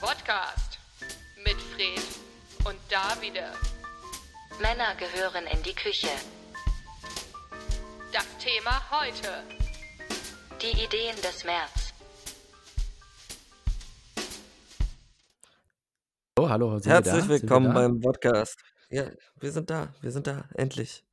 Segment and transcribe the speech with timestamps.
[0.00, 0.78] Podcast
[1.44, 2.00] mit Fred
[2.66, 3.52] und Davide.
[4.58, 6.08] Männer gehören in die Küche.
[8.10, 9.42] Das Thema heute.
[10.62, 11.92] Die Ideen des März.
[16.38, 16.94] Oh, hallo, sind wir da?
[16.94, 17.72] Herzlich Sind wir willkommen da?
[17.74, 18.58] beim Podcast.
[18.88, 19.04] Ja,
[19.38, 21.04] wir sind da, wir sind da, endlich.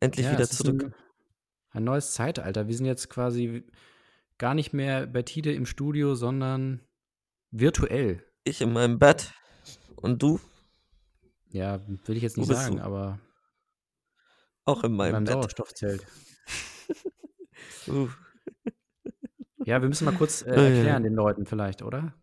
[0.00, 0.82] Endlich Ja, wieder zurück.
[0.82, 0.94] Ein,
[1.70, 2.68] ein neues Zeitalter.
[2.68, 3.64] Wir sind jetzt quasi
[4.36, 6.82] gar nicht mehr bei Tide im Studio, sondern
[7.50, 8.22] virtuell.
[8.48, 9.32] Ich in meinem Bett
[9.96, 10.40] und du
[11.50, 12.82] Ja, will ich jetzt nicht bist sagen, du?
[12.82, 13.18] aber
[14.64, 15.34] auch in in meinem meinem Bett.
[15.34, 16.06] Sauerstoffzelt.
[17.86, 18.08] Uh,
[19.64, 22.14] Ja, wir müssen mal kurz äh, Ja, ja, erklären den Leuten vielleicht, oder?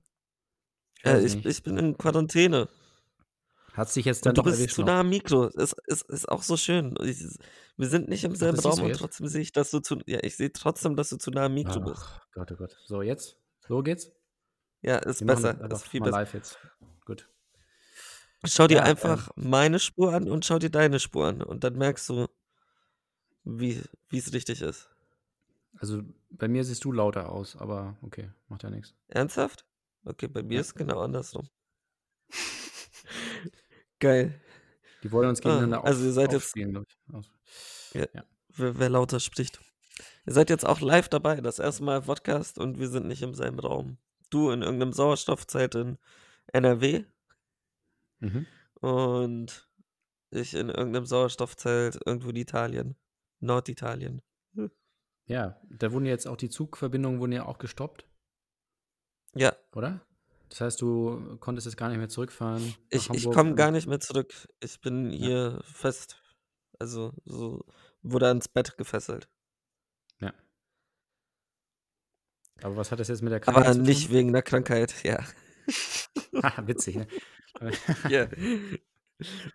[0.97, 2.69] Ich ja, weiß ich, ich bin in Quarantäne.
[3.73, 5.47] Hat sich jetzt dann Und du bist zu nah am Mikro.
[5.47, 6.95] Es ist, ist auch so schön.
[7.03, 7.19] Ich,
[7.77, 9.99] wir sind nicht im selben siehst Raum und trotzdem sehe ich, dass du zu.
[10.05, 12.01] Ja, ich sehe trotzdem, dass du zu nah am Mikro bist.
[12.05, 12.77] Ach Gott, oh Gott.
[12.85, 13.37] So, jetzt?
[13.67, 14.11] So geht's?
[14.85, 15.53] Ja, ist Wir besser.
[15.55, 16.11] das Ist viel besser.
[16.11, 16.59] live jetzt.
[17.05, 17.27] Gut.
[18.45, 21.41] Schau dir Ja, ähm, einfach meine Spur an und schau dir deine Spur an.
[21.41, 22.27] Und dann merkst du,
[23.43, 24.89] wie es richtig ist.
[25.79, 28.93] Also bei mir siehst du lauter aus, aber okay, macht ja nichts.
[29.07, 29.65] Ernsthaft?
[30.03, 30.61] Okay, bei mir Ja.
[30.61, 31.49] ist es genau andersrum.
[33.99, 34.39] Geil.
[35.03, 37.13] Die wollen uns Ah, gegeneinander also ihr seid jetzt- glaube ich.
[37.13, 37.31] Aus-
[37.93, 38.09] Wer,
[38.79, 39.59] wer lauter spricht.
[40.25, 43.33] Ihr seid jetzt auch live dabei, das erste Mal Podcast und wir sind nicht im
[43.33, 43.97] selben Raum.
[44.29, 45.97] Du in irgendeinem Sauerstoffzelt in
[46.53, 47.05] NRW
[48.19, 48.45] Mhm.
[48.81, 49.69] und
[50.31, 52.95] ich in irgendeinem Sauerstoffzelt irgendwo in Italien.
[53.39, 54.21] Norditalien.
[55.27, 58.05] Ja, da wurden jetzt auch die Zugverbindungen wurden ja auch gestoppt,
[59.33, 60.01] Ja, oder?
[60.49, 62.75] Das heißt, du konntest jetzt gar nicht mehr zurückfahren.
[62.89, 64.33] ich, ich komme gar nicht mehr zurück.
[64.61, 66.21] Ich bin hier fest.
[66.79, 67.65] Also so
[68.03, 69.27] wurde ans Bett gefesselt.
[70.19, 70.33] Ja.
[72.61, 75.19] Aber was hat das jetzt mit der Krankheit Aber nicht wegen der Krankheit, ja.
[76.65, 77.07] Witzig, ne?
[78.09, 78.27] Ja.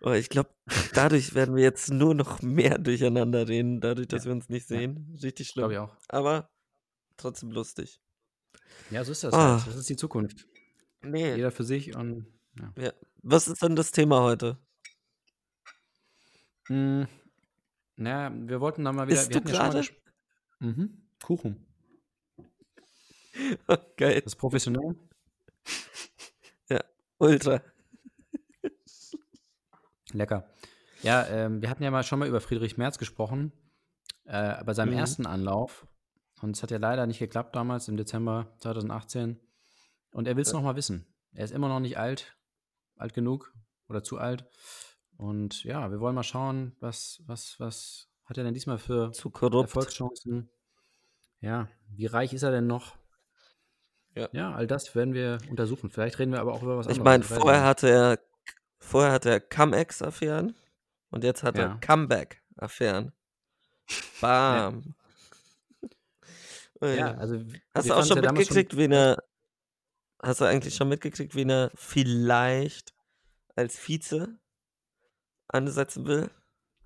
[0.01, 0.49] Oh, ich glaube,
[0.93, 4.29] dadurch werden wir jetzt nur noch mehr durcheinander reden, dadurch, dass Ja.
[4.31, 5.15] wir uns nicht sehen.
[5.21, 5.69] Richtig schlimm.
[5.69, 5.95] Glaube ich auch.
[6.07, 6.49] Aber
[7.17, 8.01] trotzdem lustig.
[8.89, 9.57] Ja, so ist das Ah.
[9.57, 9.67] halt.
[9.67, 10.47] Das ist die Zukunft.
[11.01, 11.35] Nee.
[11.35, 12.25] Jeder für sich und
[12.59, 12.73] ja.
[12.77, 12.93] Ja.
[13.23, 14.57] Was ist denn das Thema heute?
[16.67, 17.07] Hm,
[17.97, 19.19] na, wir wollten da mal wieder.
[19.19, 19.83] Isst wir du gerade?
[20.59, 21.07] Mhm.
[21.23, 21.65] Kuchen.
[23.97, 24.15] Geil.
[24.21, 24.95] Das ist professionell.
[27.17, 27.61] Ultra.
[30.11, 30.47] Lecker.
[31.03, 33.51] Ja, ähm, wir hatten ja mal schon mal über Friedrich Merz gesprochen,
[34.25, 34.97] äh, bei seinem Mhm.
[34.99, 35.85] ersten Anlauf.
[36.41, 39.39] Und es hat ja leider nicht geklappt damals, im Dezember 2018.
[40.11, 40.55] Und er will es Ja.
[40.57, 41.05] noch mal wissen.
[41.33, 42.35] Er ist immer noch nicht alt,
[42.95, 43.53] alt genug
[43.87, 44.45] oder zu alt.
[45.17, 49.13] Und ja, wir wollen mal schauen, was, was, was hat er denn diesmal für.
[49.75, 50.49] Erfolgschancen?
[51.39, 52.97] Ja, wie reich ist er denn noch?
[54.15, 54.27] Ja.
[54.33, 55.89] Ja, all das werden wir untersuchen.
[55.89, 57.05] Vielleicht reden wir aber auch über was Ich anderes.
[57.05, 58.19] meine, weiß vorher hatte er
[58.79, 60.55] vorher hatte er Come-Ex-Affären
[61.11, 61.63] und jetzt hat Ja.
[61.63, 63.13] er Comeback-Affären.
[64.21, 64.95] Bam.
[66.81, 66.95] Ui.
[66.97, 67.43] Ja, also
[67.75, 69.23] Hast du auch schon ja mitgekriegt, wen er.
[70.21, 72.93] Hast du eigentlich schon mitgekriegt, wen er vielleicht
[73.55, 74.37] als Vize
[75.47, 76.29] ansetzen will?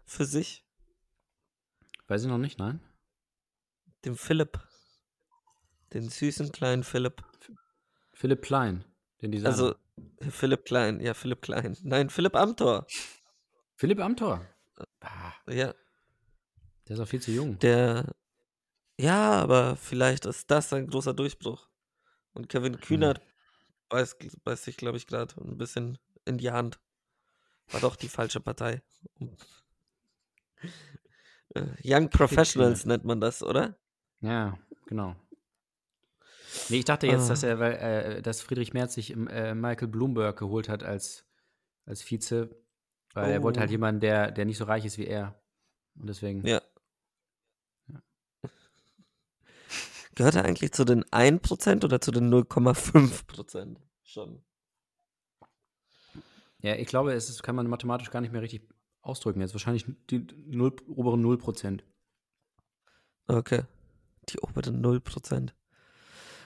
[0.06, 0.66] Für sich?
[2.08, 2.80] Weiß ich noch nicht, nein?
[4.06, 4.60] Den Philipp.
[5.96, 7.24] Den süßen kleinen Philipp.
[8.14, 8.84] Philipp Klein,
[9.22, 9.50] den Designer.
[9.52, 9.76] Also,
[10.30, 11.00] Philipp Klein.
[11.00, 11.78] Ja, Philipp Klein.
[11.84, 12.86] Nein, Philipp Amthor.
[13.78, 14.46] Philipp Amthor.
[15.00, 15.74] Ah, Ja,
[16.88, 17.58] der ist auch viel zu jung.
[17.60, 18.14] der.
[19.00, 21.70] Ja, aber vielleicht ist das ein großer Durchbruch.
[22.34, 23.22] Und Kevin Kühnert
[23.88, 26.80] beißt, beißt sich, glaube ich, gerade ein bisschen in die Hand.
[27.72, 28.82] War doch die falsche Partei.
[31.54, 33.78] Äh, Young Professionals nennt man das, oder?
[34.22, 34.58] Ja,
[34.88, 35.16] genau.
[36.70, 37.30] Nee, ich dachte jetzt, Ah.
[37.30, 41.26] dass er, weil, äh, dass Friedrich Merz sich äh, Michael Bloomberg geholt hat als,
[41.86, 42.50] als Vize,
[43.14, 43.72] weil er wollte halt Oh.
[43.72, 45.40] jemanden, der, der nicht so reich ist wie er.
[45.96, 46.46] Und deswegen.
[46.46, 46.62] Ja.
[50.16, 53.78] Gehört er eigentlich zu den 1% oder zu den 0,5%?
[54.04, 54.44] Schon.
[56.60, 58.68] Ja, ich glaube, es ist, kann man mathematisch gar nicht mehr richtig
[59.02, 59.42] ausdrücken.
[59.42, 61.84] Jetzt wahrscheinlich die null, oberen 0%.
[63.28, 63.64] Okay.
[64.30, 65.54] Die oberen 0%.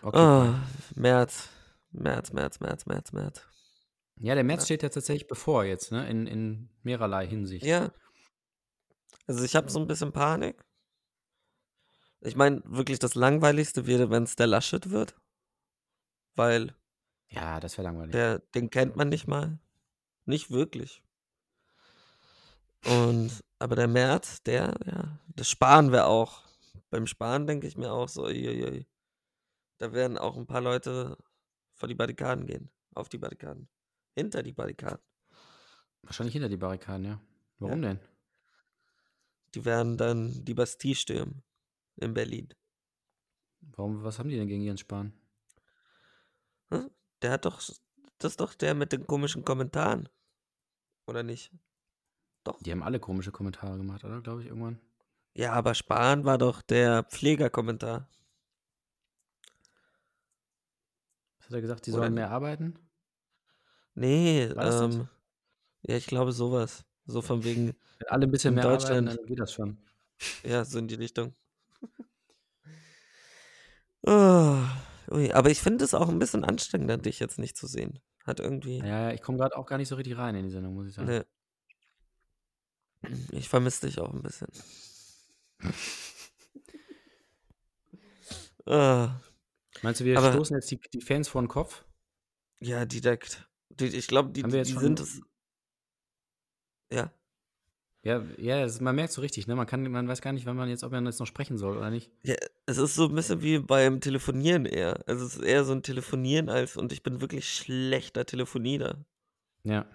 [0.02, 0.18] Okay.
[0.18, 0.60] Ah,
[0.96, 1.50] März.
[1.92, 3.42] März, März, März, März, März.
[4.18, 6.08] Ja, der März steht ja tatsächlich bevor jetzt, ne?
[6.10, 7.66] In, in mehrerlei Hinsicht.
[7.66, 7.92] Ja.
[9.28, 10.64] Also ich habe so ein bisschen Panik.
[12.22, 15.16] Ich meine, wirklich das Langweiligste wäre, wenn es der Laschet wird.
[16.36, 16.76] Weil
[17.30, 18.12] Ja, das wäre langweilig.
[18.12, 19.60] der, den kennt man nicht mal.
[20.26, 21.02] Nicht wirklich.
[22.86, 26.44] Und, aber der März, der, ja, das Sparen wir auch.
[26.90, 28.86] Beim Sparen denke ich mir auch so, uiuiui.
[29.80, 31.18] Da werden auch ein paar Leute
[31.74, 32.70] vor die Barrikaden gehen.
[32.94, 33.70] auf die Barrikaden.
[34.14, 35.00] Hinter die Barrikaden.
[36.02, 37.22] Wahrscheinlich hinter die Barrikaden, ja.
[37.60, 38.00] Warum denn?
[39.54, 41.44] Die werden dann die Bastille stürmen
[41.96, 42.50] in Berlin.
[43.62, 45.14] Warum, was haben die denn gegen Jens Spahn?
[46.72, 46.92] Hm?
[47.22, 47.62] Der hat doch,
[48.18, 50.10] das ist doch der mit den komischen Kommentaren.
[51.08, 51.52] Oder nicht?
[52.44, 52.62] Doch.
[52.62, 54.22] Die haben alle komische Kommentare gemacht, oder?
[54.22, 54.80] Glaube ich, irgendwann.
[55.36, 58.10] Ja, aber Spahn war doch der Pflegerkommentar.
[61.39, 61.86] Was hat er gesagt?
[61.86, 62.78] Die Oder sollen mehr arbeiten?
[63.96, 65.08] Nee, ähm,
[65.84, 66.86] ja, ich glaube sowas.
[67.06, 69.78] So von wegen, Wenn alle ein bisschen mehr arbeiten, Deutschland- dann geht das schon.
[70.44, 71.34] ja, so in die Richtung.
[74.04, 74.58] oh,
[75.12, 78.00] ui, aber ich finde es auch ein bisschen anstrengender, dich jetzt nicht zu sehen.
[78.26, 78.78] Hat irgendwie.
[78.80, 80.88] Ja, ja, ich komme gerade auch gar nicht so richtig rein in die Sendung, muss
[80.88, 81.08] ich sagen.
[81.08, 81.26] Ne.
[83.32, 84.50] Ich vermisse dich auch ein bisschen.
[88.66, 89.20] Ah,
[89.82, 91.84] Meinst du, wir Aber- stoßen jetzt die, die Fans vor den Kopf?
[92.62, 93.48] ja, direkt.
[93.70, 95.22] Die, ich glaube, die, die, sind es.
[96.92, 97.14] Ja.
[98.04, 99.56] Ja, ja, das, man merkt so richtig, ne?
[99.56, 101.78] Man kann, man weiß gar nicht, wann man jetzt, ob man jetzt noch sprechen soll
[101.78, 102.12] oder nicht.
[102.24, 102.36] ja.
[102.66, 105.00] Es ist so ein bisschen wie beim Telefonieren eher.
[105.08, 109.04] Also es ist eher so ein Telefonieren als und ich bin wirklich schlechter Telefonierer.
[109.64, 109.86] Ja.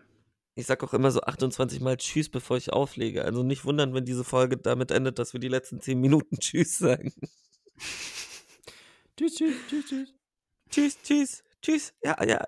[0.57, 3.25] Ich sag auch immer so 28 Mal Tschüss, bevor ich auflege.
[3.25, 6.79] Also nicht wundern, wenn diese Folge damit endet, dass wir die letzten 10 Minuten Tschüss
[6.79, 7.13] sagen.
[9.17, 10.15] Tschüss, tschüss, tschüss, tschüss.
[10.71, 11.93] Tschüss, tschüss, tschüss.
[12.03, 12.47] Ja, ja,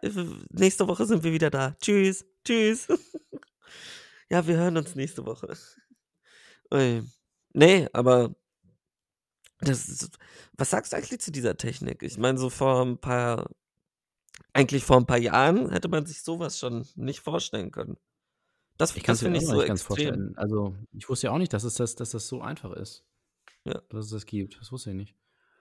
[0.50, 1.76] nächste Woche sind wir wieder da.
[1.80, 2.88] Tschüss, tschüss.
[4.30, 5.56] ja, wir hören uns nächste Woche.
[7.52, 8.34] Nee, aber
[9.60, 10.18] das ist,
[10.54, 12.02] was sagst du eigentlich zu dieser Technik?
[12.02, 13.50] Ich meine, so vor ein paar,
[14.52, 17.96] eigentlich vor ein paar Jahren hätte man sich sowas schon nicht vorstellen können.
[18.78, 19.86] Das, Ich kann das es mir finde auch ich so nicht ganz extrem.
[19.86, 20.38] vorstellen.
[20.38, 23.04] Also, ich wusste ja auch nicht, dass, es das, dass das so einfach ist.
[23.64, 23.80] Ja.
[23.88, 24.60] Dass es das gibt.
[24.60, 25.14] Das wusste ich nicht.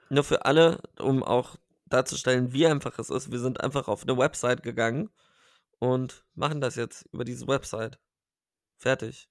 [0.09, 1.55] Nur für alle, um auch
[1.87, 3.31] darzustellen, wie einfach es ist.
[3.31, 5.09] Wir sind einfach auf eine Website gegangen
[5.79, 7.99] und machen das jetzt über diese Website.
[8.77, 9.29] Fertig.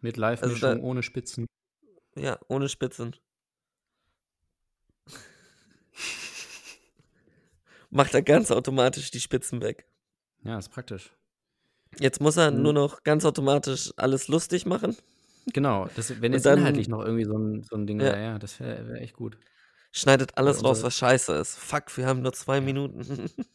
[0.00, 1.46] Mit Also Live-Mischung, da- ohne Spitzen.
[2.16, 3.16] Ja, ohne Spitzen.
[7.90, 9.86] Macht er ganz automatisch die Spitzen weg.
[10.44, 11.10] Ja, ist praktisch.
[11.98, 12.62] Jetzt muss er Mhm.
[12.62, 14.96] nur noch ganz automatisch alles lustig machen.
[15.52, 18.38] Genau, das, wenn jetzt dann- inhaltlich noch irgendwie so ein, so ein Ding wäre, ja,
[18.38, 19.38] das wäre wär echt gut.
[19.92, 21.58] Schneidet alles unser- raus, was scheiße ist.
[21.58, 23.00] Fuck, wir haben nur zwei Minuten.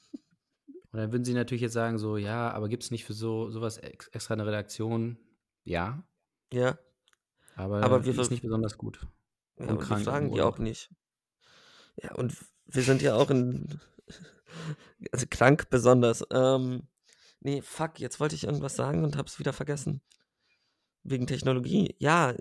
[0.91, 3.49] Und dann würden sie natürlich jetzt sagen, so, ja, aber gibt es nicht für so
[3.49, 5.17] sowas ex extra eine Redaktion?
[5.63, 6.03] Ja,
[6.53, 6.77] ja,
[7.55, 9.05] aber, Aber wir ist nicht besonders gut.
[9.59, 10.89] ja Und krank fragen die auch nicht.
[12.01, 12.35] Ja, und
[12.65, 13.79] wir sind ja auch in.
[15.11, 16.23] Also krank besonders.
[16.31, 16.87] Ähm,
[17.41, 20.01] nee, fuck, jetzt wollte ich irgendwas sagen und hab's wieder vergessen.
[21.07, 21.95] Wegen Technologie.
[21.99, 22.33] Ja,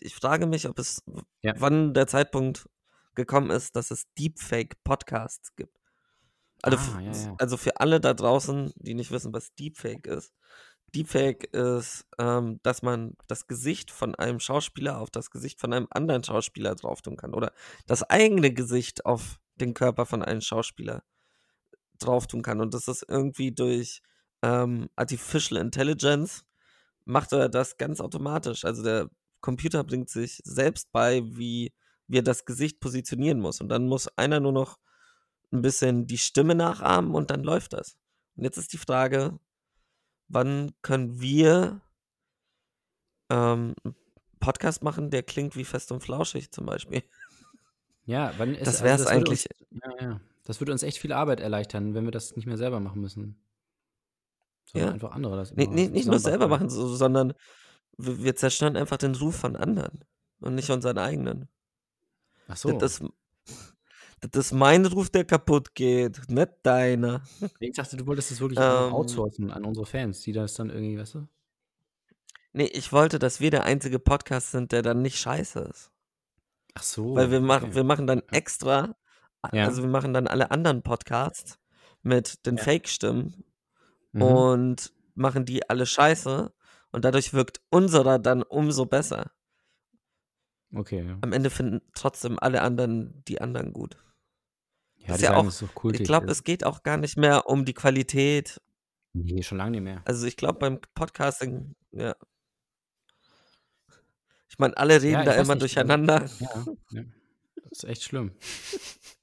[0.00, 1.02] ich frage mich, ob es,
[1.42, 1.54] Ja.
[1.58, 2.68] wann der Zeitpunkt
[3.16, 5.76] gekommen ist, dass es Deepfake-Podcasts gibt.
[6.62, 7.34] Also, Ah, ja, ja.
[7.38, 10.32] also für alle da draußen, die nicht wissen, was Deepfake ist.
[10.94, 15.88] Deepfake ist, ähm, dass man das Gesicht von einem Schauspieler auf das Gesicht von einem
[15.90, 17.34] anderen Schauspieler drauf tun kann.
[17.34, 17.52] Oder
[17.86, 21.02] das eigene Gesicht auf den Körper von einem Schauspieler
[21.98, 22.60] drauf tun kann.
[22.60, 24.02] Und das ist irgendwie durch
[24.42, 26.44] ähm, Artificial Intelligence
[27.04, 28.64] macht er das ganz automatisch.
[28.64, 29.10] Also der
[29.40, 31.72] Computer bringt sich selbst bei, wie,
[32.06, 33.60] wie er das Gesicht positionieren muss.
[33.60, 34.78] Und dann muss einer nur noch
[35.52, 37.96] ein bisschen die Stimme nachahmen und dann läuft das.
[38.36, 39.38] Und jetzt ist die Frage,
[40.28, 41.80] wann können wir
[43.30, 43.94] ähm, einen
[44.40, 47.02] Podcast machen, der klingt wie fest und flauschig zum Beispiel?
[48.04, 49.46] Ja, wann ist, Das also wär's würde eigentlich.
[49.70, 50.20] Uns, ja, ja.
[50.44, 53.40] Das würde uns echt viel Arbeit erleichtern, wenn wir das nicht mehr selber machen müssen.
[54.64, 54.94] Sondern Ja.
[54.94, 57.32] einfach andere das Nee, nee, nicht nur selber machen, so, sondern
[57.98, 60.04] wir, wir zerstören einfach den Ruf von anderen
[60.40, 61.48] und nicht unseren eigenen.
[62.48, 62.72] Ach so.
[62.78, 63.00] Das,
[64.20, 67.22] das ist mein Ruf, der kaputt geht, nicht deiner.
[67.60, 68.92] ich dachte, du wolltest das wirklich Ähm.
[68.92, 71.28] outsourcen an unsere Fans, die das dann irgendwie, weißt du?
[72.54, 75.90] Nee, ich wollte, dass wir der einzige Podcast sind, der dann nicht scheiße ist.
[76.74, 77.14] Ach so.
[77.16, 77.74] Weil wir machen, okay.
[77.76, 78.94] wir machen dann extra,
[79.52, 79.64] Ja.
[79.66, 81.58] also wir machen dann alle anderen Podcasts
[82.02, 82.62] mit den Ja.
[82.64, 83.44] Fake-Stimmen
[84.12, 84.22] Mhm.
[84.22, 86.52] und machen die alle scheiße
[86.92, 89.32] und dadurch wirkt unserer dann umso besser.
[90.74, 91.18] Okay, ja.
[91.20, 93.96] Am Ende finden trotzdem alle anderen die anderen gut.
[94.96, 96.00] Ja, ist die ja auch- das ist doch kultig.
[96.02, 98.60] Ich glaube, es geht auch gar nicht mehr um die Qualität.
[99.12, 100.00] Nee, schon lange nicht mehr.
[100.06, 102.14] Also ich glaube beim Podcasting, ja.
[104.48, 106.26] Ich meine, alle reden Ja, da immer nicht, durcheinander.
[106.38, 107.02] Ja, ja.
[107.68, 108.32] Das ist echt schlimm.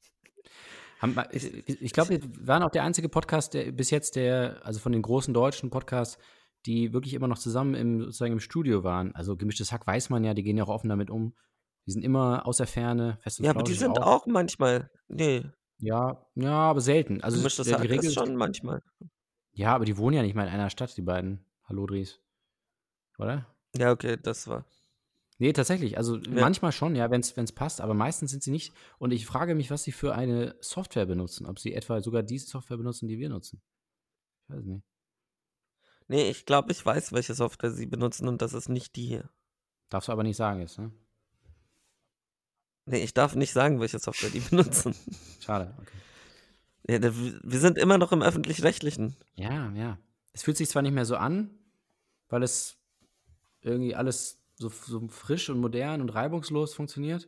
[1.32, 4.92] Ich ich glaube, wir waren auch der einzige Podcast, der bis jetzt, der, also von
[4.92, 6.18] den großen deutschen Podcasts,
[6.66, 9.16] die wirklich immer noch zusammen im, sozusagen im Studio waren.
[9.16, 11.36] Also gemischtes Hack weiß man ja, die gehen ja auch offen damit um.
[11.86, 14.92] Die sind immer aus der Ferne, fest und Ja, aber die sind auch manchmal.
[15.08, 15.46] Nee.
[15.78, 17.22] Ja, ja, aber selten.
[17.22, 18.82] Also Gemischtes der, Hack die Regel ist schon manchmal.
[19.54, 22.20] Ja, aber die wohnen ja nicht mal in einer Stadt, die beiden Hallodris.
[23.18, 23.48] Oder?
[23.76, 24.66] Ja, okay, das war.
[25.42, 25.98] Nee, tatsächlich.
[25.98, 28.74] Also manchmal schon, ja, wenn es passt, aber meistens sind sie nicht.
[28.98, 31.46] Und ich frage mich, was sie für eine Software benutzen.
[31.46, 33.62] Ob sie etwa sogar diese Software benutzen, die wir nutzen.
[34.50, 34.84] Ich weiß nicht.
[36.10, 39.30] Nee, ich glaube, ich weiß, welche Software sie benutzen und das ist nicht die hier.
[39.90, 40.92] Darfst du aber nicht sagen jetzt, ne?
[42.86, 44.96] Nee, ich darf nicht sagen, welche Software die benutzen.
[45.40, 45.98] Schade, okay.
[46.90, 49.16] Ja, da- wir sind immer noch im öffentlich-rechtlichen.
[49.36, 50.00] Ja, ja.
[50.34, 51.52] Es fühlt sich zwar nicht mehr so an,
[52.30, 52.78] weil es
[53.62, 57.28] irgendwie alles so, so frisch und modern und reibungslos funktioniert.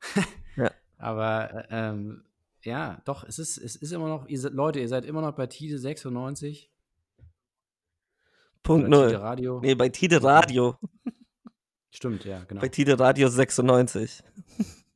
[0.56, 0.72] Ja.
[0.98, 2.24] Aber äh, ähm,
[2.62, 5.36] ja, doch, es ist, es ist immer noch, ihr seid, Leute, ihr seid immer noch
[5.36, 6.70] bei Tide 96.
[8.62, 9.22] Punkt oder Tide null.
[9.22, 9.60] Radio.
[9.60, 10.76] Nee, bei Tide Radio.
[11.90, 12.60] Stimmt, ja, genau.
[12.60, 14.22] Bei Tide Radio 96.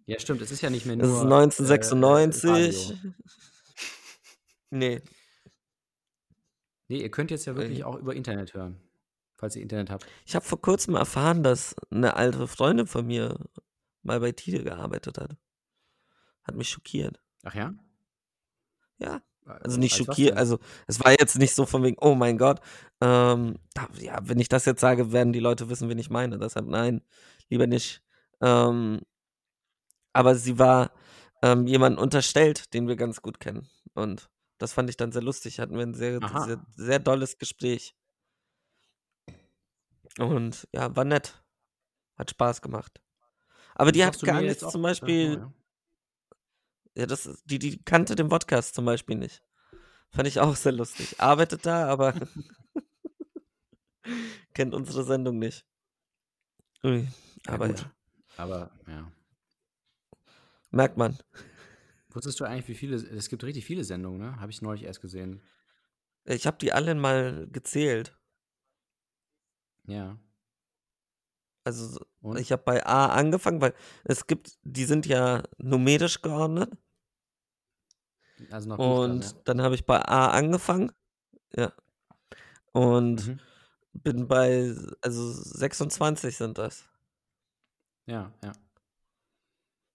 [0.07, 1.07] Ja, stimmt, es ist ja nicht mehr nur.
[1.07, 2.91] Das ist äh, 1996.
[2.91, 3.13] Radio.
[4.71, 5.01] nee,
[6.89, 7.85] nee, ihr könnt jetzt ja wirklich Äh.
[7.85, 8.81] auch über Internet hören,
[9.45, 10.07] falls ihr Internet habt.
[10.25, 13.39] ich habe vor kurzem erfahren, dass eine alte Freundin von mir
[14.03, 15.37] mal bei Tide gearbeitet hat.
[16.45, 17.21] Hat mich schockiert.
[17.43, 17.75] Ach ja?
[18.97, 22.61] Ja, Also nicht schockiert, also es war jetzt nicht so von wegen, oh mein Gott.
[23.03, 26.39] Ähm, da, ja, wenn ich das jetzt sage, werden die Leute wissen, wen ich meine.
[26.39, 27.03] Deshalb nein,
[27.51, 28.03] lieber nicht.
[28.41, 29.03] Ähm,
[30.15, 30.91] aber sie war
[31.43, 33.69] ähm, jemandem unterstellt, den wir ganz gut kennen.
[33.93, 35.61] Und das fand ich dann sehr lustig.
[35.61, 37.95] Hatten wir ein sehr, sehr, sehr dolles Gespräch.
[40.19, 41.43] Und ja, war nett.
[42.17, 43.01] Hat Spaß gemacht.
[43.75, 45.53] Aber die hat gar nichts zum Beispiel ja.
[46.95, 49.43] ja, das die, die kannte den Podcast zum Beispiel nicht.
[50.11, 51.21] Fand ich auch sehr lustig.
[51.21, 52.15] Arbeitet da, aber
[54.55, 55.67] kennt unsere Sendung nicht.
[56.85, 57.09] Ui,
[57.47, 57.81] Ja, aber gut.
[57.81, 57.93] ja,
[58.37, 59.11] Aber ja.
[60.71, 61.19] merkt man.
[62.11, 64.39] Wusstest du eigentlich, wie viele, es gibt richtig viele Sendungen, ne?
[64.39, 65.43] Habe ich neulich erst gesehen.
[66.25, 68.17] Ich habe die alle mal gezählt.
[69.87, 70.19] Ja.
[71.65, 72.39] Also Und?
[72.39, 73.75] ich habe bei A angefangen, weil
[74.05, 76.71] es gibt, die sind ja numerisch geordnet.
[78.51, 80.93] also nach Und Buchstaben, dann habe ich bei A angefangen.
[81.55, 81.73] Ja.
[82.73, 83.33] Und ja.
[83.35, 83.41] Mhm.
[83.95, 86.85] bin bei, also 26 sind das.
[88.07, 88.53] ja, ja.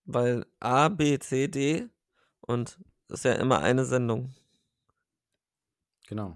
[0.05, 1.87] Weil A, B, C, D
[2.41, 4.33] und das ist ja immer eine Sendung.
[6.07, 6.35] Genau.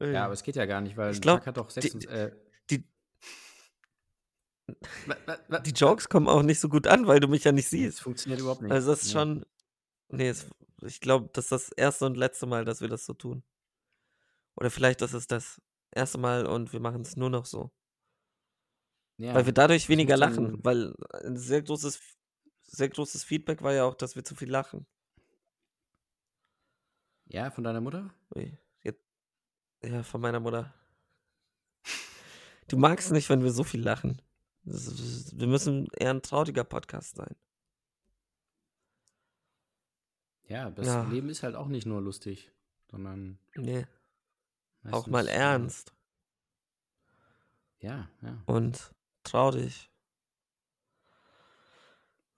[0.00, 2.04] Ja, aber es geht ja gar nicht, weil Ich glaub, Tag hat doch die- sechs,
[2.06, 2.32] äh,
[2.70, 2.84] die-
[5.64, 8.00] die Jokes kommen auch nicht so gut an, weil du mich ja nicht siehst.
[8.00, 8.72] funktioniert überhaupt nicht.
[8.72, 9.44] Also das ist schon.
[10.08, 10.46] Nee, es,
[10.82, 13.42] ich glaube, das ist das erste und letzte Mal, dass wir das so tun.
[14.56, 15.60] Oder vielleicht das ist das
[15.90, 17.70] erste Mal und wir machen es nur noch so.
[19.18, 20.58] Ja, Weil wir dadurch weniger lachen.
[20.64, 22.00] Weil ein sehr großes,
[22.64, 24.86] sehr großes Feedback war ja auch, dass wir zu viel lachen.
[27.26, 28.14] ja, von deiner Mutter?
[28.36, 28.63] Ui, jetzt,
[29.86, 30.72] ja, von meiner Mutter.
[32.68, 34.20] Du magst nicht, wenn wir so viel lachen.
[34.64, 37.36] Ist- Wir müssen eher ein trauriger Podcast sein.
[40.46, 41.04] Ja, das Ja.
[41.04, 42.50] Leben ist halt auch nicht nur lustig,
[42.90, 43.86] sondern Nee,
[44.90, 45.92] auch mal äh, ernst
[47.80, 48.42] Ja, ja.
[48.46, 49.90] und traurig.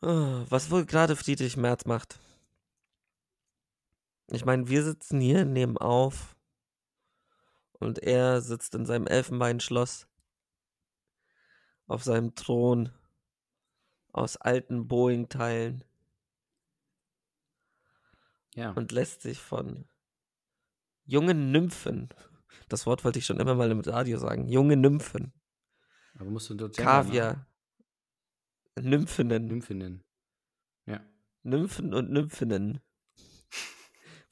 [0.02, 2.18] Ah, Was wohl gerade Friedrich Merz macht.
[4.28, 6.35] Ich meine, wir sitzen hier, nehmen auf
[7.78, 10.08] und er sitzt in seinem Elfenbeinschloss
[11.86, 12.90] auf seinem Thron
[14.12, 15.84] aus alten Boeing-Teilen
[18.54, 19.86] Ja, und lässt sich von
[21.04, 22.08] jungen Nymphen,
[22.68, 25.32] das Wort wollte ich schon immer mal im Radio sagen, junge Nymphen,
[26.18, 26.76] aber musst du dort.
[26.76, 27.46] Kaviar,
[28.78, 30.02] Nymphinnen, Nymphinnen.
[30.86, 31.04] Ja,
[31.42, 32.80] Nymphen und Nymphinnen.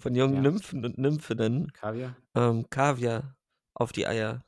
[0.04, 0.42] Von jungen Ja.
[0.42, 2.14] Nymphen und Nymphinnen Kaviar?
[2.34, 3.36] ähm, Kaviar
[3.72, 4.44] auf die Eier,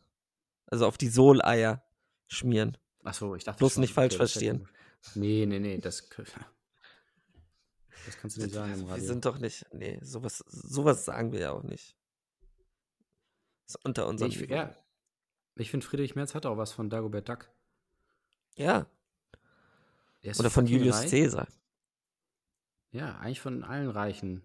[0.66, 1.82] also auf die Soleier
[2.28, 2.76] schmieren.
[3.04, 4.68] Achso, ich dachte Bloß nicht falsch das verstehen.
[5.14, 6.08] Nee, nee, nee, das,
[8.06, 9.04] das kannst du nicht sagen im Wir Radio.
[9.06, 11.96] sind doch nicht, nee, sowas, sowas sagen wir ja auch nicht.
[13.66, 14.76] ist unter Nee, unserem ich, ja,
[15.54, 17.48] ich finde, Friedrich Merz hat auch was von Dagobert Duck.
[18.56, 18.86] ja,
[20.20, 21.10] Er oder von Julius reich.
[21.12, 21.48] Caesar.
[22.90, 24.42] Ja, eigentlich von allen Reichen.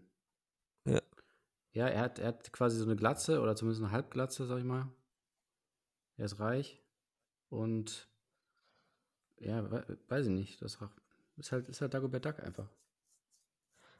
[1.73, 1.87] Ja.
[1.87, 4.89] Er hat, er hat quasi so eine Glatze oder zumindest eine Halbglatze, sag ich mal.
[6.17, 6.81] Er ist reich
[7.49, 8.09] und
[9.39, 10.61] ja, we weiß ich nicht.
[10.61, 10.77] Das
[11.37, 12.69] ist halt, ist halt Dagobert Duck einfach.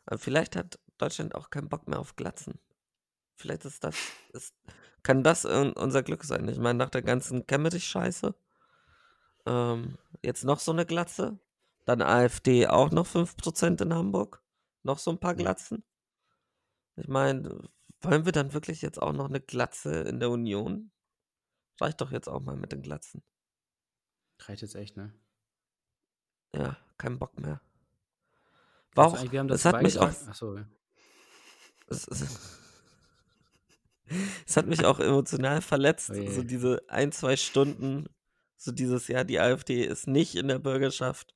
[0.06, 2.60] Aber vielleicht hat Deutschland auch keinen Bock mehr auf Glatzen.
[3.36, 3.96] Vielleicht ist das,
[4.34, 4.54] ist,
[5.04, 6.48] kann das unser Glück sein.
[6.48, 8.36] Ich meine, nach der ganzen Kemmerich-Scheiße,
[9.48, 11.40] ähm, jetzt noch so eine Glatze.
[11.86, 14.44] Dann AfD auch noch 5% in Hamburg.
[14.84, 15.38] Noch so ein paar Ja.
[15.38, 15.84] Glatzen.
[17.02, 17.68] Ich meine,
[18.02, 20.92] wollen wir dann wirklich jetzt auch noch eine Glatze in der Union?
[21.80, 23.24] Reicht doch jetzt auch mal mit den Glatzen.
[24.40, 25.12] Reicht jetzt echt, ne?
[26.56, 27.60] Ja, kein Bock mehr.
[28.94, 30.28] War auch, wir haben es dazu hat mich auch?
[30.28, 30.68] Achso, ja.
[31.88, 32.40] es, es,
[34.46, 38.10] es hat mich auch emotional verletzt, Oh so diese ein, zwei Stunden,
[38.58, 41.34] so dieses, ja, die AfD ist nicht in der Bürgerschaft.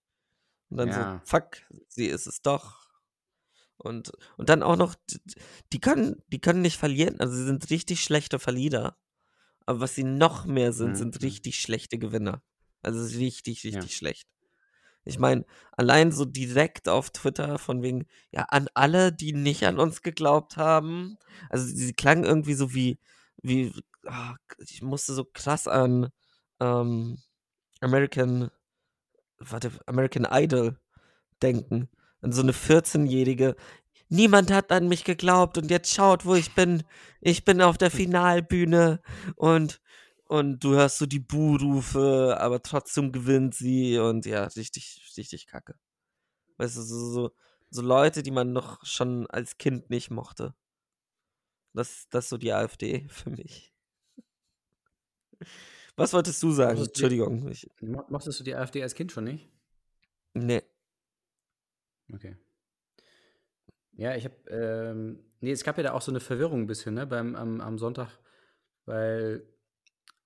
[0.69, 1.21] Und dann Ja.
[1.23, 1.57] so, fuck,
[1.87, 2.84] sie ist es doch.
[3.77, 4.95] Und, und dann auch noch,
[5.73, 8.97] die können, die können nicht verlieren, also sie sind richtig schlechte Verlierer.
[9.65, 11.21] Aber was sie noch mehr sind, Mhm, sind mhm.
[11.23, 12.43] richtig schlechte Gewinner.
[12.83, 13.97] Also richtig, richtig Ja.
[13.97, 14.27] schlecht.
[15.05, 19.79] Ich meine, allein so direkt auf Twitter von wegen, ja, an alle, die nicht an
[19.79, 21.17] uns geglaubt haben.
[21.49, 22.99] Also sie klangen irgendwie so wie,
[23.41, 23.71] wie,
[24.07, 26.09] ah, ich musste so krass an
[26.59, 27.19] ähm,
[27.81, 28.49] American,
[29.39, 30.79] warte, American Idol
[31.41, 31.89] denken.
[32.25, 33.55] An so eine 14-Jährige.
[34.09, 36.83] Niemand hat an mich geglaubt und jetzt schaut, wo ich bin.
[37.21, 38.99] Ich bin auf der Finalbühne
[39.35, 39.79] und,
[40.25, 45.75] und du hörst so die Buhrufe, aber trotzdem gewinnt sie und ja, richtig, richtig kacke.
[46.57, 47.31] Weißt du, so, so,
[47.69, 50.55] so Leute, die man noch schon als Kind nicht mochte.
[51.73, 53.71] Das, das ist so die AfD für mich.
[55.95, 56.79] Was wolltest du sagen?
[56.79, 57.51] Mochtest du die- Entschuldigung.
[57.51, 59.47] Ich, Mo- Mochtest du die AfD als Kind schon nicht?
[60.33, 60.61] nee.
[62.13, 62.35] Okay.
[63.93, 66.95] Ja, ich habe, ähm, nee, es gab ja da auch so eine Verwirrung ein bisschen,
[66.95, 68.19] ne, beim, am, am Sonntag,
[68.85, 69.47] weil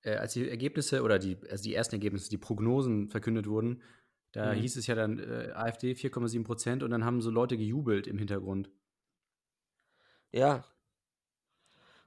[0.02, 3.84] äh, als die Ergebnisse oder die, also die ersten Ergebnisse, die Prognosen verkündet wurden,
[4.32, 4.62] da Mhm.
[4.62, 8.18] hieß es ja dann äh, AfD 4,7 Prozent und dann haben so Leute gejubelt im
[8.18, 8.70] Hintergrund.
[10.32, 10.64] Ja.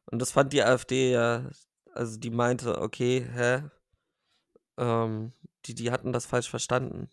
[0.07, 1.51] Und das fand die AfD ja,
[1.93, 3.63] also die meinte, okay, hä?
[4.77, 5.33] Ähm,
[5.67, 7.11] die, die hatten das falsch verstanden.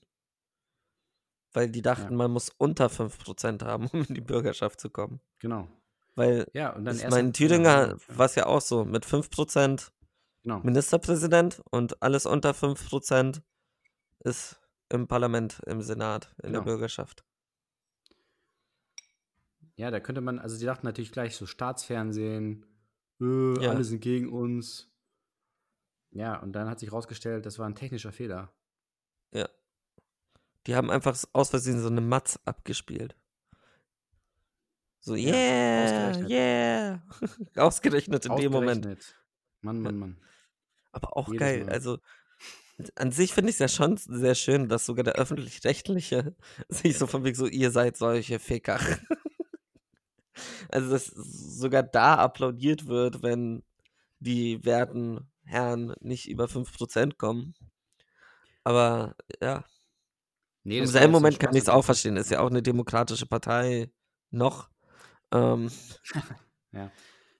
[1.54, 2.18] Weil die dachten, Ja.
[2.18, 5.20] man muss unter 5% haben, um in die Bürgerschaft zu kommen.
[5.40, 5.68] Genau.
[6.16, 9.92] Weil, Ja, und dann ich meine, in Thüringer war es ja auch so, mit 5%
[10.44, 10.60] Genau.
[10.62, 13.42] Ministerpräsident und alles unter 5%
[14.20, 16.64] ist im Parlament, im Senat, in der Genau.
[16.66, 17.24] Bürgerschaft.
[19.76, 22.66] Ja, da könnte man, also die dachten natürlich gleich so Staatsfernsehen,
[23.22, 23.72] äh, Ja.
[23.72, 24.92] alle sind gegen uns.
[26.12, 28.52] Ja, und dann hat sich rausgestellt, das war ein technischer Fehler.
[29.32, 29.48] Ja.
[30.70, 33.16] Die haben einfach aus Versehen so eine Matz abgespielt.
[35.00, 36.30] So, Ja, yeah, ausgerechnet.
[36.30, 37.04] yeah.
[37.56, 39.16] Ausgerechnet in dem Moment.
[39.62, 40.22] Mann, Mann, Mann.
[40.92, 41.64] Aber auch Jedes geil.
[41.64, 41.74] Mal.
[41.74, 41.98] Also,
[42.94, 46.36] an sich finde ich es ja schon sehr schön, dass sogar der Öffentlich-Rechtliche
[46.70, 48.80] sich so von wegen so, ihr seid solche Ficker.
[50.70, 53.64] also, dass sogar da applaudiert wird, wenn
[54.20, 57.56] die werten Herren nicht über 5% kommen.
[58.64, 59.66] Aber ja,
[60.64, 62.18] Nee, Im selben Moment kann ich es auch verstehen.
[62.18, 63.92] Ist ja auch eine demokratische Partei
[64.32, 64.70] noch.
[65.32, 65.72] Ähm,
[66.72, 66.92] Ja.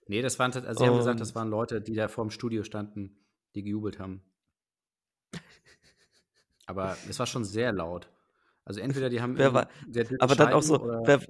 [0.08, 3.24] Nee, das waren, also sie haben gesagt, das waren Leute, die da vorm Studio standen,
[3.54, 4.24] die gejubelt haben.
[6.66, 8.10] Aber es war schon sehr laut.
[8.66, 9.70] Also entweder die haben Wer war-
[10.20, 11.22] aber dann auch so, wer,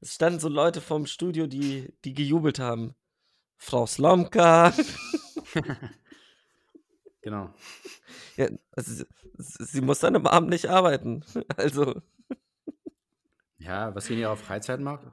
[0.00, 2.94] es standen so Leute vorm Studio, die, die gejubelt haben.
[3.56, 4.72] Frau Slomka.
[7.24, 7.52] genau.
[8.36, 9.04] Ja, also,
[9.38, 11.24] sie, muss dann am Abend nicht arbeiten.
[11.56, 12.00] Also,
[13.58, 15.06] Ja, was sie in ihrer Freizeit macht.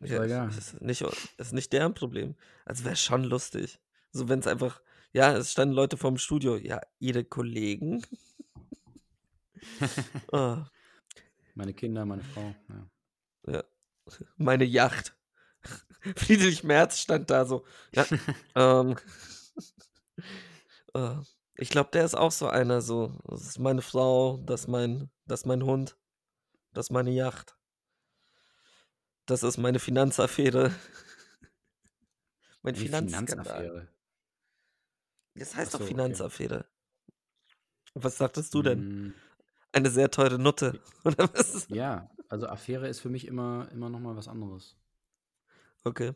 [0.00, 0.48] Ist ja, doch egal.
[0.48, 1.04] ist, nicht,
[1.36, 2.34] ist nicht deren Problem.
[2.64, 3.78] Also wäre schon lustig.
[4.12, 4.80] So, wenn es einfach,
[5.12, 6.56] ja, es standen Leute vorm Studio.
[6.56, 8.02] Ja, ihre Kollegen.
[10.32, 10.56] oh,
[11.54, 12.54] Meine Kinder, meine Frau.
[13.46, 13.62] Ja.
[14.36, 15.14] meine Yacht.
[16.16, 17.64] Friedrich Merz stand da so.
[17.94, 18.06] Ja,
[18.56, 18.96] ähm,
[20.94, 21.16] äh,
[21.56, 25.10] ich glaube, der ist auch so einer, so, das ist meine Frau, das ist mein,
[25.26, 25.96] das ist mein Hund,
[26.72, 27.56] das ist meine Yacht.
[29.26, 30.74] Das ist meine Finanzaffäre.
[32.62, 33.26] mein Finanzskandal.
[33.26, 33.88] Finanzaffäre.
[35.34, 35.94] Das heißt Ach doch so, okay.
[35.94, 36.66] Finanzaffäre.
[37.94, 39.08] Was sagtest du denn?
[39.08, 39.14] Mm,
[39.72, 40.80] Eine sehr teure Nutte.
[41.04, 41.68] Oder was?
[41.68, 44.76] Ja, also Affäre ist für mich immer, immer noch mal was anderes.
[45.84, 46.14] Okay.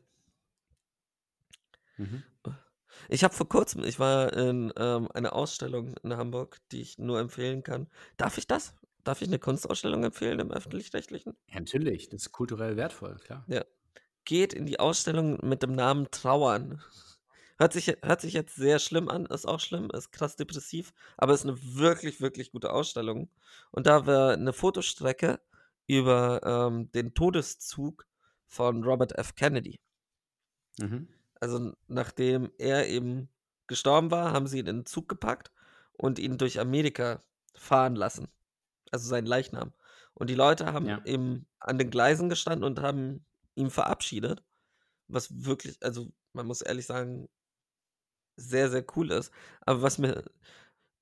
[1.98, 2.22] Mhm.
[3.08, 7.20] Ich habe vor kurzem, ich war in ähm, einer Ausstellung in Hamburg, die ich nur
[7.20, 7.88] empfehlen kann.
[8.16, 8.74] Darf ich das?
[9.04, 11.36] Darf ich eine Kunstausstellung empfehlen im öffentlich-rechtlichen?
[11.46, 13.44] Ja, natürlich, das ist kulturell wertvoll, klar.
[14.24, 16.82] Geht in die Ausstellung mit dem Namen Trauern.
[17.58, 21.32] Hört sich, hört sich jetzt sehr schlimm an, ist auch schlimm, ist krass depressiv, aber
[21.32, 23.30] ist eine wirklich, wirklich gute Ausstellung.
[23.70, 25.40] Und da war eine Fotostrecke
[25.86, 28.06] über ähm, den Todeszug
[28.46, 29.34] von Robert F.
[29.36, 29.80] Kennedy.
[30.78, 31.08] Mhm.
[31.40, 33.28] Also nachdem er eben
[33.66, 35.50] gestorben war, haben sie ihn in den Zug gepackt
[35.92, 37.22] und ihn durch Amerika
[37.54, 38.28] fahren lassen.
[38.90, 39.72] Also sein Leichnam.
[40.14, 41.02] Und die Leute haben Ja.
[41.04, 44.42] eben an den Gleisen gestanden und haben ihn verabschiedet.
[45.08, 47.28] Was wirklich, also man muss ehrlich sagen,
[48.36, 49.32] sehr, sehr cool ist.
[49.62, 50.24] Aber was mir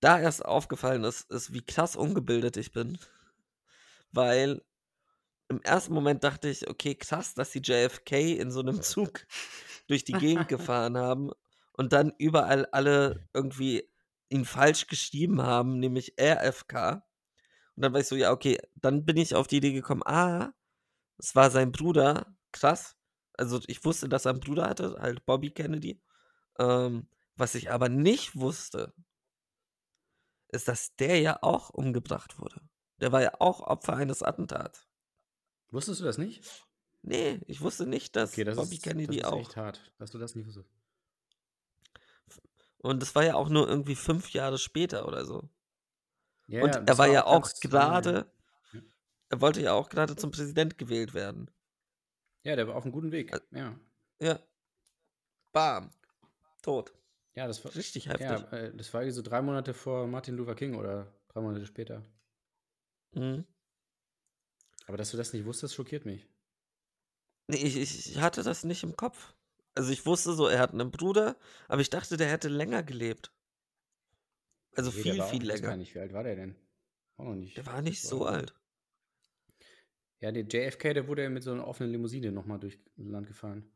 [0.01, 2.99] da erst aufgefallen ist, ist, wie krass ungebildet ich bin.
[4.13, 4.63] Weil
[5.49, 9.27] im ersten Moment dachte ich, okay, krass, dass die JFK in so einem Zug
[9.87, 11.31] durch die Gegend gefahren haben
[11.73, 13.91] und dann überall alle irgendwie
[14.31, 17.05] ihn falsch geschrieben haben, nämlich RFK.
[17.77, 20.53] Und dann war ich so, ja, okay, dann bin ich auf die Idee gekommen, ah,
[21.19, 22.97] es war sein Bruder, krass.
[23.35, 26.01] Also ich wusste, dass er einen Bruder hatte, halt Bobby Kennedy.
[26.59, 28.95] Ähm, was ich aber nicht wusste,
[30.49, 32.61] ist, dass der ja auch umgebracht wurde.
[33.01, 34.87] Der war ja auch Opfer eines Attentats.
[35.75, 36.45] Wusstest du das nicht?
[37.03, 39.41] Nee, ich wusste nicht, dass Okay, das Bobby ist, Kennedy das ist auch.
[39.41, 40.71] echt hart, dass du das nicht wusstest.
[42.79, 45.49] Und das war ja auch nur irgendwie fünf Jahre später oder so.
[46.47, 48.31] Ja, Und ja, er das war ja auch gerade,
[48.73, 48.81] Ja.
[49.31, 51.51] er wollte ja auch gerade zum Präsident gewählt werden.
[52.43, 53.35] Ja, der war auf einem guten Weg.
[53.35, 53.79] Ä- Ja.
[54.21, 54.39] Ja.
[55.53, 55.91] Bam.
[56.63, 56.93] Tot.
[57.35, 58.53] Ja, das war Richtig Ja, heftig.
[58.53, 62.03] äh, das war irgendwie so drei Monate vor Martin Luther King oder drei Monate später.
[63.13, 63.45] Mhm.
[64.87, 66.27] Aber dass du das nicht wusstest, schockiert mich.
[67.49, 69.35] Nee, ich, ich hatte das nicht im Kopf.
[69.75, 71.37] Also ich wusste so, er hat einen Bruder,
[71.69, 73.33] aber ich dachte, der hätte länger gelebt.
[74.77, 75.77] Also Nee, viel, viel ich weiß gar länger.
[75.79, 76.57] nicht, wie alt war der denn?
[77.17, 77.57] Auch noch nicht.
[77.57, 78.55] Der war nicht so alt.
[80.21, 83.71] Ja, der JFK, der wurde ja mit so einer offenen Limousine nochmal durch Land gefahren.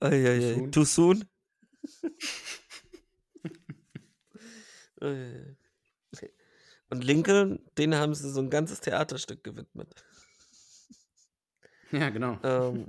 [0.00, 0.54] Eieiei.
[0.54, 0.72] soon?
[0.72, 1.24] Too soon?
[5.00, 5.56] Eieiei.
[6.94, 9.92] Und Lincoln, den haben sie so ein ganzes Theaterstück gewidmet.
[11.90, 12.38] Ja, genau.
[12.44, 12.88] Ähm,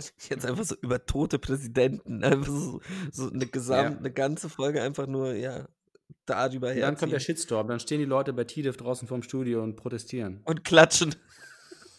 [0.28, 2.24] jetzt einfach so über tote Präsidenten.
[2.24, 2.80] Einfach so,
[3.12, 3.98] so eine, Gesamt, Ja.
[3.98, 5.68] eine ganze Folge einfach nur, ja,
[6.26, 7.20] darüber Und dann kommt der.
[7.20, 10.40] Shitstorm, dann stehen die Leute bei TDIF draußen vorm Studio und protestieren.
[10.44, 11.14] Und klatschen.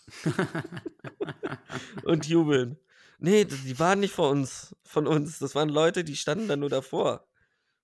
[2.03, 2.77] und jubeln.
[3.19, 5.39] Nee, die waren nicht vor uns, von uns.
[5.39, 7.25] Das waren Leute, die standen da nur davor.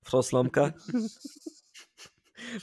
[0.04, 0.76] Frau Slomka.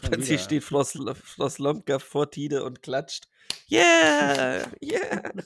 [0.02, 3.28] Plötzlich steht Frau, Sl Frau Slomka vor Tide und klatscht.
[3.70, 4.70] Yeah!
[4.82, 5.32] Yeah!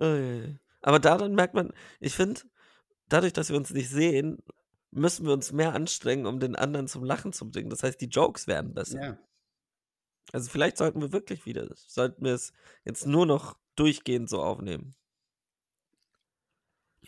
[0.00, 0.42] Oh.
[0.80, 2.42] Aber daran merkt man, ich finde,
[3.08, 4.38] dadurch, dass wir uns nicht sehen,
[4.90, 7.70] müssen wir uns mehr anstrengen, um den anderen zum Lachen zu bringen.
[7.70, 9.02] Das heißt, die Jokes werden besser.
[9.02, 9.18] Ja.
[10.32, 12.52] Also vielleicht sollten wir wirklich wieder, sollten wir es
[12.84, 14.94] jetzt nur noch durchgehend so aufnehmen.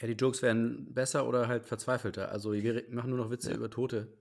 [0.01, 2.31] Ja, die Jokes werden besser oder halt verzweifelter.
[2.31, 3.57] Also wir machen nur noch Witze Ja.
[3.57, 4.17] über Tote.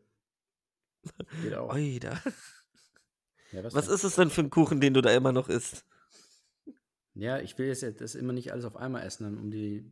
[1.42, 1.74] Geht auch.
[1.74, 2.22] Oida.
[3.52, 3.94] Ja, Was denn?
[3.96, 5.86] ist es denn für ein Kuchen, den du da immer noch isst?
[7.14, 9.92] Ja, ich will jetzt das immer nicht alles auf einmal essen, um die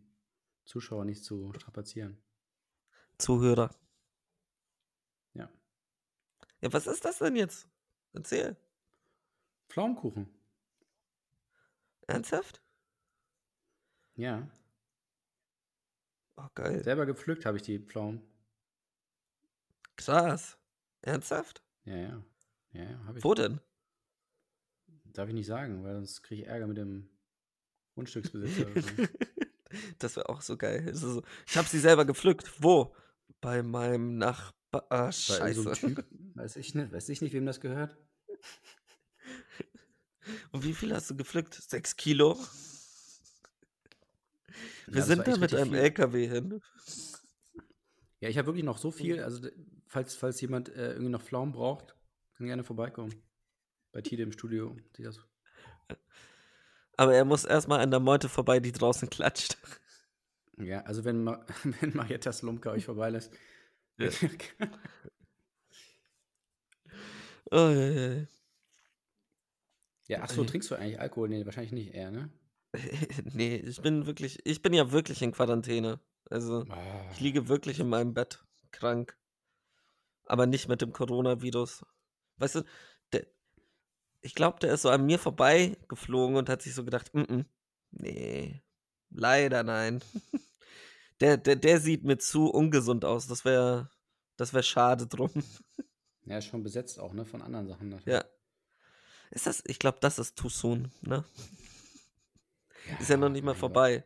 [0.66, 2.18] Zuschauer nicht zu strapazieren.
[3.18, 3.74] Zuhörer.
[5.34, 5.50] Ja.
[6.62, 7.68] Ja, was ist das denn jetzt?
[8.14, 8.56] Erzähl.
[9.70, 10.28] Pflaumenkuchen.
[12.08, 12.62] Ernsthaft?
[14.16, 14.48] Ja.
[16.38, 16.84] Oh, geil.
[16.84, 18.22] Selber gepflückt habe ich die Pflaumen.
[19.96, 20.58] Krass.
[21.02, 21.64] Ernsthaft?
[21.86, 22.24] Ja, ja.
[22.74, 23.24] Ja, ja, habe ich.
[23.24, 23.60] Wo denn?
[25.06, 27.10] Darf ich nicht sagen, weil sonst kriege ich Ärger mit dem
[27.96, 28.68] Grundstücksbesitzer.
[30.00, 30.94] das wäre auch so geil.
[30.94, 32.52] So, ich habe sie selber gepflückt.
[32.60, 32.96] Wo?
[33.42, 34.86] Bei meinem Nachbar.
[34.90, 35.64] Ah, scheiße.
[35.64, 37.98] so Typ, weiß ich nicht, weiß ich nicht, wem das gehört.
[40.52, 41.56] Und wie viel hast du gepflückt?
[41.56, 42.38] Sechs Kilo?
[44.88, 45.80] Wir das sind da mit einem viel.
[45.80, 46.62] LKW hin.
[48.22, 49.22] Ja, ich habe wirklich noch so viel.
[49.22, 49.48] Also,
[49.86, 51.96] falls, falls jemand äh, irgendwie noch Pflaumen braucht,
[52.38, 53.14] kann gerne vorbeikommen.
[53.92, 54.78] Bei Tide im Studio.
[56.96, 59.58] Aber er muss erstmal an der Meute vorbei, die draußen klatscht.
[60.58, 61.46] ja, also wenn, Ma
[61.82, 63.34] wenn Marietta Slumka euch vorbeilässt.
[63.98, 64.10] Ja.
[67.52, 68.26] Oh, ja, ja.
[70.08, 71.28] ja, ach so, trinkst du eigentlich Alkohol?
[71.30, 72.30] Nee, wahrscheinlich nicht eher, ne?
[73.34, 76.00] nee, ich bin wirklich, ich bin ja wirklich in Quarantäne.
[76.30, 79.18] Also, Ah, ich liege wirklich in meinem Bett, krank.
[80.26, 81.86] Aber nicht mit dem Coronavirus.
[82.38, 82.64] Weißt du,
[83.14, 83.26] der,
[84.22, 87.22] ich glaube, der ist so an mir vorbei geflogen und hat sich so gedacht, mm
[87.22, 87.46] -mm,
[87.92, 88.62] nee,
[89.10, 90.02] leider nein.
[91.20, 93.26] Der, der, der sieht mir zu ungesund aus.
[93.26, 93.90] Das wäre
[94.36, 95.32] das wär schade drum.
[96.26, 97.26] Ja, ist schon besetzt auch, ne?
[97.26, 98.20] Von anderen Sachen natürlich.
[98.20, 98.26] Ja.
[99.32, 101.26] Ist das, ich glaube, das ist too soon, ne?
[103.00, 104.04] Ist ja noch nicht mal vorbei.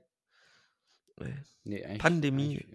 [1.63, 2.65] Nee, eigentlich, Pandemie.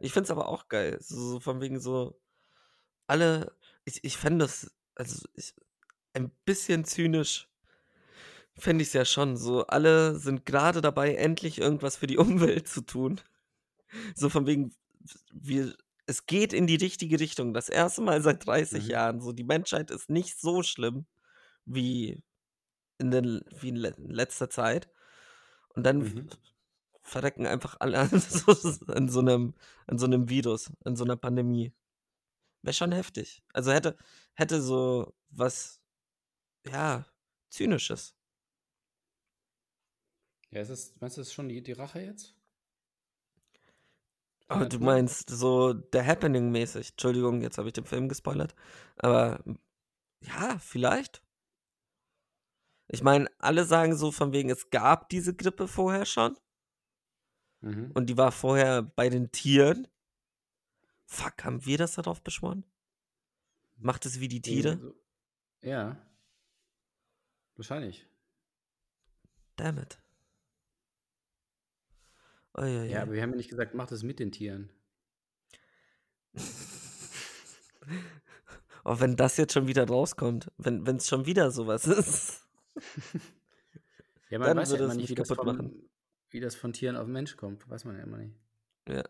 [0.00, 0.98] Ich finde es aber auch geil.
[1.00, 2.18] So, so von wegen so,
[3.06, 3.52] alle,
[3.84, 5.54] ich, ich fände das, also ich,
[6.14, 7.48] ein bisschen zynisch
[8.56, 9.36] fände ich es ja schon.
[9.36, 13.20] So, alle sind gerade dabei, endlich irgendwas für die Umwelt zu tun.
[14.14, 14.74] So von wegen,
[15.32, 15.74] wir,
[16.06, 17.54] es geht in die richtige Richtung.
[17.54, 18.90] Das erste Mal seit 30 Mhm.
[18.90, 19.20] Jahren.
[19.20, 21.06] So, die Menschheit ist nicht so schlimm
[21.64, 22.22] wie
[22.98, 24.88] in, den, wie in letzter Zeit.
[25.74, 26.30] Und dann Mhm.
[27.02, 28.52] verrecken einfach alle an so,
[28.92, 29.54] an, so einem,
[29.86, 31.72] an so einem Virus, an so einer Pandemie.
[32.62, 33.42] Wäre schon heftig.
[33.54, 33.96] Also hätte,
[34.34, 35.80] hätte so was,
[36.66, 37.06] ja,
[37.50, 38.14] Zynisches.
[40.50, 42.36] Ja, ist das, meinst du, das ist schon die, die Rache jetzt?
[44.48, 46.90] Aber Ja, du meinst so The Happening-mäßig.
[46.90, 48.54] Entschuldigung, jetzt habe ich den Film gespoilert.
[48.96, 49.42] Aber
[50.22, 51.22] ja, vielleicht.
[52.92, 56.36] Ich meine, alle sagen so von wegen, es gab diese Grippe vorher schon.
[57.60, 57.92] Mhm.
[57.94, 59.86] Und die war vorher bei den Tieren.
[61.06, 62.64] Fuck, haben wir das darauf beschworen?
[63.76, 64.94] Macht es wie die Tiere?
[65.62, 66.04] Ja.
[67.54, 68.06] Wahrscheinlich.
[69.54, 69.98] Damn it.
[72.54, 74.70] Oh, ja, Ja, aber wir haben ja nicht gesagt, macht es mit den Tieren.
[78.82, 82.49] Oh, wenn das jetzt schon wieder rauskommt, wenn es schon wieder sowas ist.
[84.30, 85.90] Ja, man Dann weiß ja würde immer nicht, wie das, von, machen.
[86.30, 87.68] wie das von Tieren auf Mensch kommt.
[87.68, 88.36] Weiß man ja immer nicht.
[88.88, 89.04] Ja.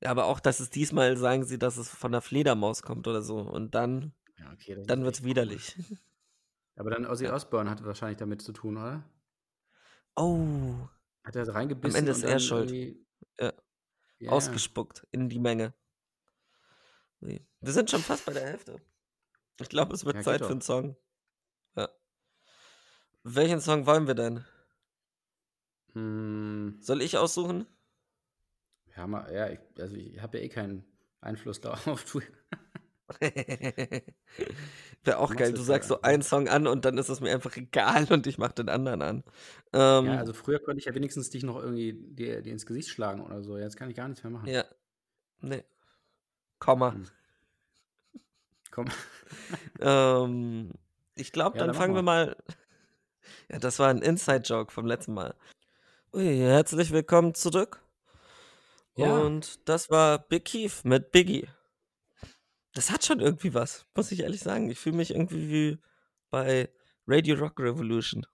[0.00, 3.22] ja, aber auch, dass es diesmal sagen sie, dass es von der Fledermaus kommt oder
[3.22, 3.38] so.
[3.38, 4.80] Und dann, Ja, okay.
[4.86, 5.76] dann ist wird es widerlich.
[6.74, 9.04] Aber dann Ozzy Osbourne hat wahrscheinlich damit zu tun, oder?
[10.16, 10.88] Oh,
[11.22, 12.96] Hat er reingebissen Ende und ist er dann schuld.
[13.38, 13.52] Ja.
[14.18, 15.74] Ja, ausgespuckt in die Menge.
[17.20, 17.44] Nee.
[17.60, 18.80] Wir sind schon fast bei der Hälfte.
[19.60, 20.46] Ich glaube, es wird Ja, Zeit doch.
[20.46, 20.96] für einen Song.
[23.24, 24.44] Welchen Song wollen wir denn?
[25.94, 27.66] Hm, Soll ich aussuchen?
[28.96, 30.84] ja, mal, ja ich, also ich habe ja eh keinen
[31.20, 32.04] Einfluss darauf.
[35.04, 35.52] Wäre auch geil.
[35.52, 38.38] Du sagst so einen Song an und dann ist es mir einfach egal und ich
[38.38, 39.24] mach den anderen an.
[39.72, 42.88] Ähm, Ja, also früher konnte ich ja wenigstens dich noch irgendwie dir, dir ins Gesicht
[42.90, 43.56] schlagen oder so.
[43.56, 44.52] Jetzt kann ich gar nichts mehr machen.
[44.52, 44.64] ja.
[45.40, 45.64] Nee.
[46.58, 46.94] Komma.
[46.94, 47.04] Hm.
[48.70, 48.86] Komm.
[49.80, 50.70] Ähm,
[51.14, 52.36] ich glaube, Ja, dann dann fangen wir mal.
[53.50, 55.34] Ja, das war ein Inside-Joke vom letzten Mal.
[56.12, 57.80] Ui, herzlich willkommen zurück.
[58.96, 59.18] Ja.
[59.18, 61.48] Und das war Big Keith mit Biggie.
[62.74, 64.70] Das hat schon irgendwie was, muss ich ehrlich sagen.
[64.70, 65.78] Ich fühle mich irgendwie wie
[66.30, 66.70] bei
[67.06, 68.26] Radio Rock Revolution.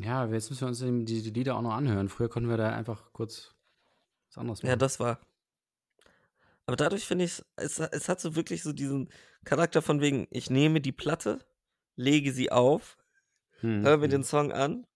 [0.00, 2.08] Ja, jetzt müssen wir uns die, die Lieder auch noch anhören.
[2.08, 3.54] Früher konnten wir da einfach kurz
[4.28, 4.70] was anderes machen.
[4.70, 5.20] Ja, das war.
[6.66, 9.10] Aber dadurch finde ich, es, es hat so wirklich so diesen
[9.44, 11.44] Charakter von wegen, ich nehme die Platte,
[11.96, 12.96] lege sie auf,
[13.64, 14.86] Hm, höre mir den Song an,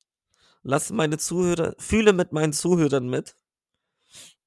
[0.62, 3.35] lasse meine Zuhörer, fühle mit meinen Zuhörern mit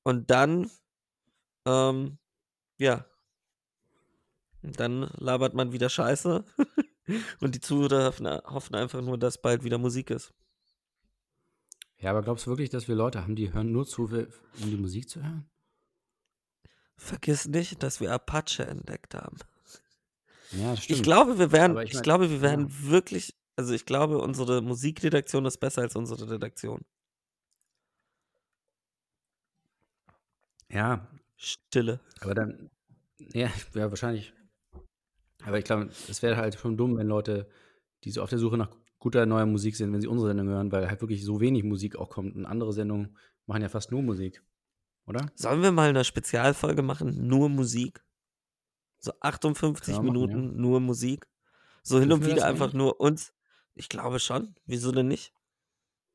[0.04, 0.70] und dann,
[1.66, 2.18] ähm,
[2.78, 3.06] ja,
[4.62, 6.44] dann labert man wieder Scheiße
[7.40, 10.34] und die Zuhörer hoffen, hoffen einfach nur, dass bald wieder Musik ist.
[11.98, 14.78] Ja, aber glaubst du wirklich, dass wir Leute haben, die hören nur zu, um die
[14.78, 15.50] Musik zu hören?
[16.98, 19.38] Vergiss nicht, dass wir Apache entdeckt haben.
[20.52, 21.04] Ja, das Ich stimmt.
[21.04, 22.42] glaube, wir werden, ich ich, mein, glaube, wir ja.
[22.44, 26.84] werden wirklich, also ich glaube, unsere Musikredaktion ist besser als unsere Redaktion.
[30.72, 32.00] ja, Stille.
[32.22, 32.70] aber dann,
[33.34, 34.34] ja, ja, wahrscheinlich.
[35.44, 37.50] Aber ich glaube, es wäre halt schon dumm, wenn Leute,
[38.04, 40.72] die so auf der Suche nach guter neuer Musik sind, wenn sie unsere Sendung hören,
[40.72, 42.36] weil halt wirklich so wenig Musik auch kommt.
[42.36, 44.44] Und andere Sendungen machen ja fast nur Musik.
[45.08, 45.26] Oder?
[45.36, 48.04] Sollen wir mal eine Spezialfolge machen, nur Musik?
[49.00, 51.28] So 58 Können wir machen, Minuten nur Musik.
[51.82, 53.34] So hin und wieder einfach nur uns.
[53.76, 54.56] Ich glaube schon.
[54.66, 55.34] Wieso denn nicht?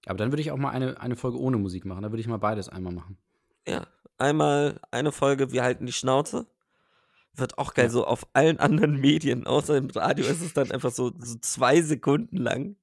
[0.06, 2.02] Aber dann würde ich auch mal eine, eine Folge ohne Musik machen.
[2.02, 3.18] Da würde ich mal beides einmal machen.
[3.66, 3.86] Ja.
[4.18, 6.46] Einmal eine Folge, wir halten die Schnauze.
[7.34, 7.90] Wird auch geil, Ja.
[7.90, 11.82] so auf allen anderen Medien, außer im Radio ist es dann einfach so, so zwei
[11.82, 12.76] Sekunden lang.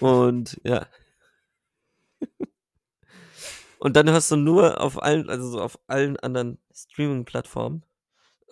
[0.00, 0.86] Und ja.
[3.78, 7.84] Und dann hörst du nur auf allen, also so auf allen anderen Streaming-Plattformen,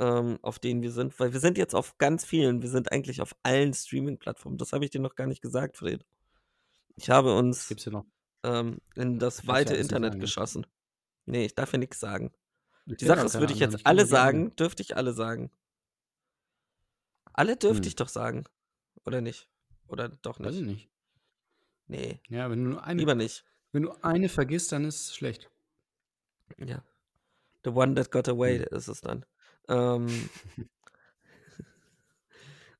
[0.02, 3.22] ähm, auf denen wir sind, weil wir sind jetzt auf ganz vielen, wir sind eigentlich
[3.22, 4.58] auf allen Streaming-Plattformen.
[4.58, 6.04] Das habe ich dir noch gar nicht gesagt, Fred.
[6.96, 8.06] Ich habe uns Gibt's hier noch?
[8.44, 10.20] ähm, in das ja weite nicht Internet sagen, ne?
[10.20, 10.66] geschossen.
[11.26, 12.32] Nee, ich darf ja nichts sagen.
[12.86, 15.12] Die Ja, Sache ist, würde ich Ahnung, jetzt dann alle ja sagen, dürfte ich alle
[15.12, 15.50] sagen.
[17.32, 17.88] Alle dürfte Hm.
[17.88, 18.44] ich doch sagen.
[19.04, 19.48] Oder nicht?
[19.88, 20.66] Oder doch Weiß ich nicht?
[20.66, 20.90] nicht.
[21.86, 23.44] Nee, Ja, wenn du nur eine, lieber nicht.
[23.72, 25.50] wenn du eine vergisst, dann ist es schlecht.
[26.58, 26.82] Ja.
[27.64, 28.66] The one that got away Hm.
[28.76, 29.24] ist es dann.
[29.68, 30.08] Ähm.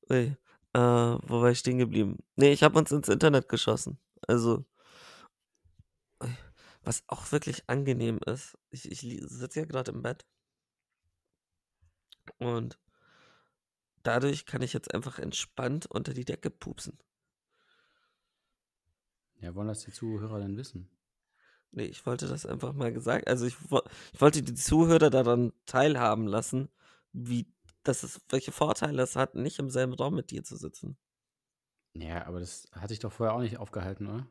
[0.09, 0.35] Ui.
[0.73, 2.17] Äh, wo war ich stehen geblieben?
[2.35, 3.99] Nee, ich habe uns ins Internet geschossen.
[4.27, 4.65] Also.
[6.83, 8.57] Was auch wirklich angenehm ist.
[8.69, 10.25] Ich, ich sitze ja gerade im Bett.
[12.39, 12.77] Und
[14.03, 16.99] dadurch kann ich jetzt einfach entspannt unter die Decke pupsen.
[19.39, 20.89] Ja, wollen das die Zuhörer dann wissen?
[21.75, 23.27] Nee, ich wollte das einfach mal gesagt.
[23.27, 23.55] Also ich,
[24.13, 26.69] ich wollte die Zuhörer daran teilhaben lassen,
[27.13, 30.97] wie das ist, welche Vorteile es hat, nicht im selben Raum mit dir zu sitzen.
[31.95, 34.27] Ja, aber das hatte ich doch vorher auch nicht aufgehalten, oder?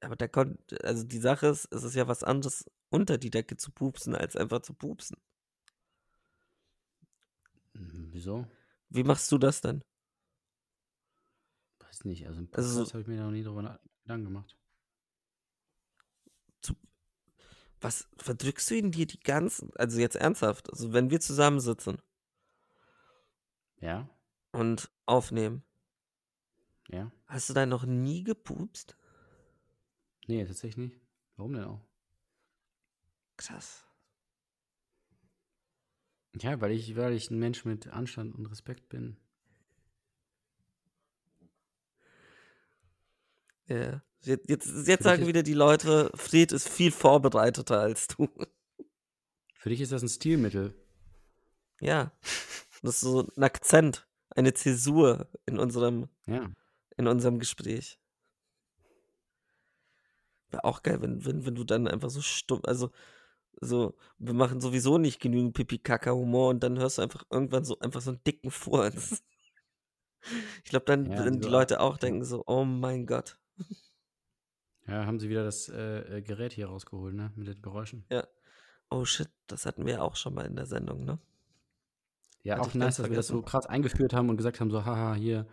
[0.00, 3.56] Aber da konnte, also die Sache ist, es ist ja was anderes, unter die Decke
[3.56, 5.16] zu pupsen, als einfach zu pupsen.
[7.74, 8.46] Hm, Wieso?
[8.90, 9.82] Wie machst du das denn?
[11.80, 12.26] Weiß nicht.
[12.26, 14.56] Also im Also so- Podcast habe ich mir noch nie drüber Gedanken gemacht.
[17.80, 22.00] Was verdrückst du in dir die ganzen, also jetzt ernsthaft, also wenn wir zusammensitzen
[23.80, 24.08] Ja?
[24.52, 25.62] und aufnehmen,
[26.88, 27.12] Ja?
[27.26, 28.96] hast du da noch nie gepupst?
[30.26, 31.00] Nee, tatsächlich nicht.
[31.36, 31.84] Warum denn auch?
[33.36, 33.84] Krass.
[36.40, 39.16] Ja, weil ich, weil ich ein Mensch mit Anstand und Respekt bin.
[43.68, 44.02] Ja.
[44.26, 48.28] Jetzt, jetzt, sagen wieder die Leute, Fred ist viel vorbereiteter als du.
[49.54, 50.74] Für dich ist das ein Stilmittel.
[51.80, 52.12] Ja.
[52.82, 56.50] Das ist so ein Akzent, eine Zäsur in unserem, Ja.
[56.96, 58.00] in unserem Gespräch.
[60.50, 62.90] Wäre auch geil, wenn, wenn, wenn du dann einfach so stumm, also
[63.60, 68.00] so, wir machen sowieso nicht genügend Pipi-Kaka-Humor und dann hörst du einfach irgendwann so einfach
[68.00, 69.22] so einen dicken Furz.
[70.64, 73.38] Ich glaube, dann Ja, die Leute auch denken so, oh mein Gott.
[74.86, 77.32] Ja, haben sie wieder das äh, äh, Gerät hier rausgeholt, ne?
[77.34, 78.04] Mit den Geräuschen.
[78.88, 81.18] Oh shit, das hatten wir ja auch schon mal in der Sendung, ne?
[82.44, 84.84] Ja, Hatte auch nice, dass wir das so krass eingeführt haben und gesagt haben, so,
[84.84, 85.48] haha, hier,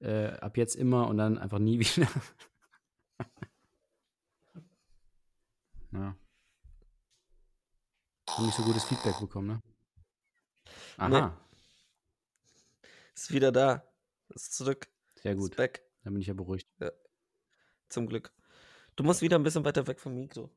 [0.00, 2.08] äh, ab jetzt immer und dann einfach nie wieder.
[5.92, 6.14] ja.
[8.28, 9.62] Haben nicht so gutes Feedback bekommen, ne?
[10.98, 11.38] Aha,
[13.14, 13.82] Ist wieder da.
[14.28, 14.88] Ist zurück.
[15.22, 15.56] sehr Ist gut.
[15.56, 15.82] back.
[16.04, 16.68] Dann bin ich ja beruhigt.
[17.88, 18.34] Zum Glück.
[18.96, 20.50] Du musst wieder ein bisschen weiter weg vom Mikro.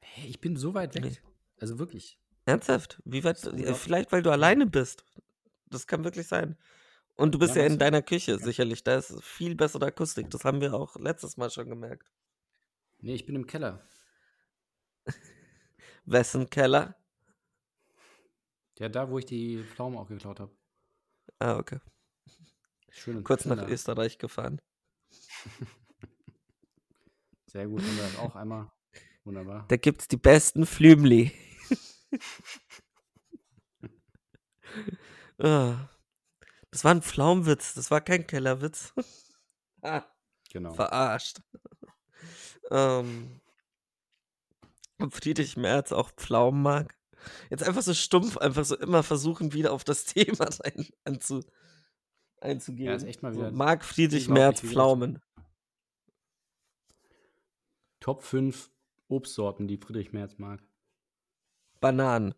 [0.00, 1.04] Hey, ich bin so weit weg.
[1.04, 1.18] Nee.
[1.60, 2.18] Also wirklich.
[2.46, 3.00] Ernsthaft?
[3.04, 3.44] Wie weit?
[3.44, 3.74] Äh.
[3.74, 5.04] Vielleicht, weil du alleine bist.
[5.66, 6.56] Das kann wirklich sein.
[7.16, 8.82] Und du bist Ja, ja, in deiner Küche, sicherlich.
[8.82, 10.30] Da ist viel bessere Akustik.
[10.30, 12.10] Das haben wir auch letztes Mal schon gemerkt.
[12.98, 13.86] Nee, ich bin im Keller.
[16.06, 16.96] Wessen Keller?
[18.78, 20.52] Ja, da, wo ich die Pflaumen auch geklaut habe.
[21.38, 21.78] Ah, okay.
[22.90, 23.68] Schön Kurz schön nach.
[23.68, 24.60] Österreich gefahren.
[27.54, 28.70] Sehr gut, haben wir das auch einmal.
[29.22, 29.64] Wunderbar.
[29.68, 31.30] Da gibt's die besten Flümli.
[35.38, 35.88] ah.
[36.70, 37.74] Das war ein Pflaumenwitz.
[37.74, 38.92] Das war kein Kellerwitz.
[39.82, 40.02] ah.
[40.52, 40.72] Genau.
[40.74, 41.38] Verarscht.
[42.70, 43.40] ähm,
[45.10, 46.94] Friedrich Merz auch Pflaumen mag.
[47.50, 51.40] Jetzt einfach so stumpf, einfach so immer versuchen, wieder auf das Thema rein, anzu,
[52.40, 52.90] einzugehen.
[52.90, 55.20] Ja, ist echt mal So, wieder mag Friedrich Merz so- Pflaumen?
[58.04, 58.70] Top 5
[59.08, 60.62] Obstsorten, die Friedrich Merz mag.
[61.80, 62.34] Bananen.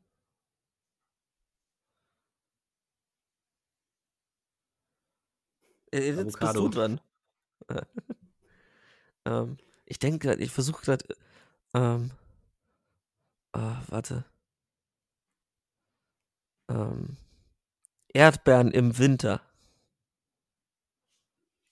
[5.91, 6.61] Äh, Jetzt bist Avocado.
[6.61, 7.01] du dran.
[9.25, 11.05] ähm, ich denke gerade, ich versuche gerade.
[11.75, 12.13] Ähm,
[13.51, 14.25] ah, warte.
[16.69, 17.17] Ähm,
[18.15, 19.43] Erdbeeren im Winter.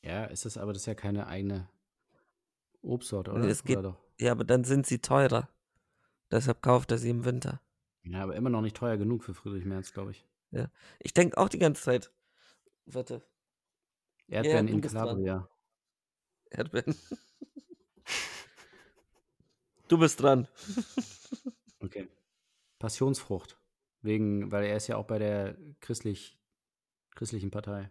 [0.02, 1.68] Ja, ist das aber das ist ja keine eigene
[2.84, 3.48] Obstsorte, oder?
[3.48, 4.00] es geht- oder doch?
[4.20, 5.48] Ja, aber dann sind sie teurer.
[6.30, 7.60] Deshalb kauft er sie im Winter.
[8.02, 10.24] Ja, aber immer noch nicht teuer genug für Friedrich Merz, glaube ich.
[11.00, 12.12] Ich denke auch die ganze Zeit.
[12.86, 13.22] Warte,
[14.28, 14.80] Erdbeeren du in.
[14.80, 15.48] Calabria.
[16.50, 16.94] Erdbeeren.
[19.88, 20.48] du bist dran.
[21.80, 22.08] Okay.
[22.78, 23.58] Passionsfrucht.
[24.00, 26.40] Wegen, weil er ist ja auch bei der christlich,
[27.14, 27.90] christlichen Partei.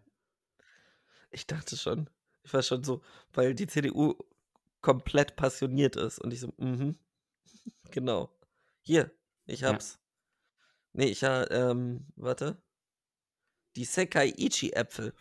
[1.29, 2.09] Ich dachte schon.
[2.41, 3.03] Ich war schon so,
[3.33, 4.15] weil die CDU
[4.83, 6.19] komplett passioniert ist.
[6.19, 6.99] Und ich so, mhm.
[7.91, 8.29] Genau.
[8.83, 9.11] Hier,
[9.47, 9.69] ich Ja.
[9.69, 9.99] hab's.
[10.93, 12.61] Nee, ich ha, ähm, warte.
[13.75, 15.13] Die Sekai-Ichi-Äpfel.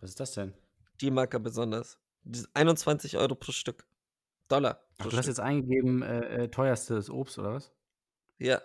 [0.00, 0.54] Was ist das denn?
[1.00, 1.98] Die er besonders.
[2.22, 3.86] Die sind 21 Euro pro Stück.
[4.48, 4.82] Dollar.
[4.98, 5.26] Ach, du hast Stück.
[5.26, 7.72] jetzt eingegeben, äh, äh, teuerstes Obst, oder was?
[8.38, 8.62] Ja.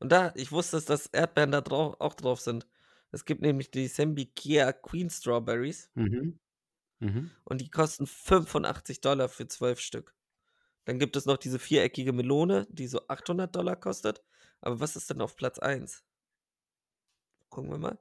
[0.00, 2.66] Und da, ich wusste, dass das Erdbeeren da drauf, auch drauf sind.
[3.12, 5.90] Es gibt nämlich die Sembikia Queen Strawberries.
[5.94, 6.38] Mhm.
[7.02, 7.32] Mhm.
[7.44, 10.14] und die kosten 85 Dollar für 12 Stück.
[10.84, 14.22] Dann gibt es noch diese viereckige Melone, die so 800 Dollar kostet.
[14.60, 16.04] Aber was ist denn auf Platz 1?
[17.48, 17.98] Gucken wir mal.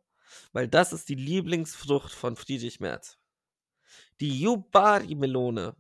[0.53, 3.17] Weil das ist die Lieblingsfrucht von Friedrich Merz.
[4.19, 5.75] Die Yubari-Melone.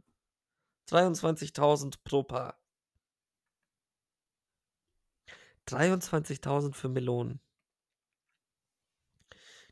[0.89, 2.59] 23.000 pro Paar.
[5.67, 7.39] 23.000 für Melonen.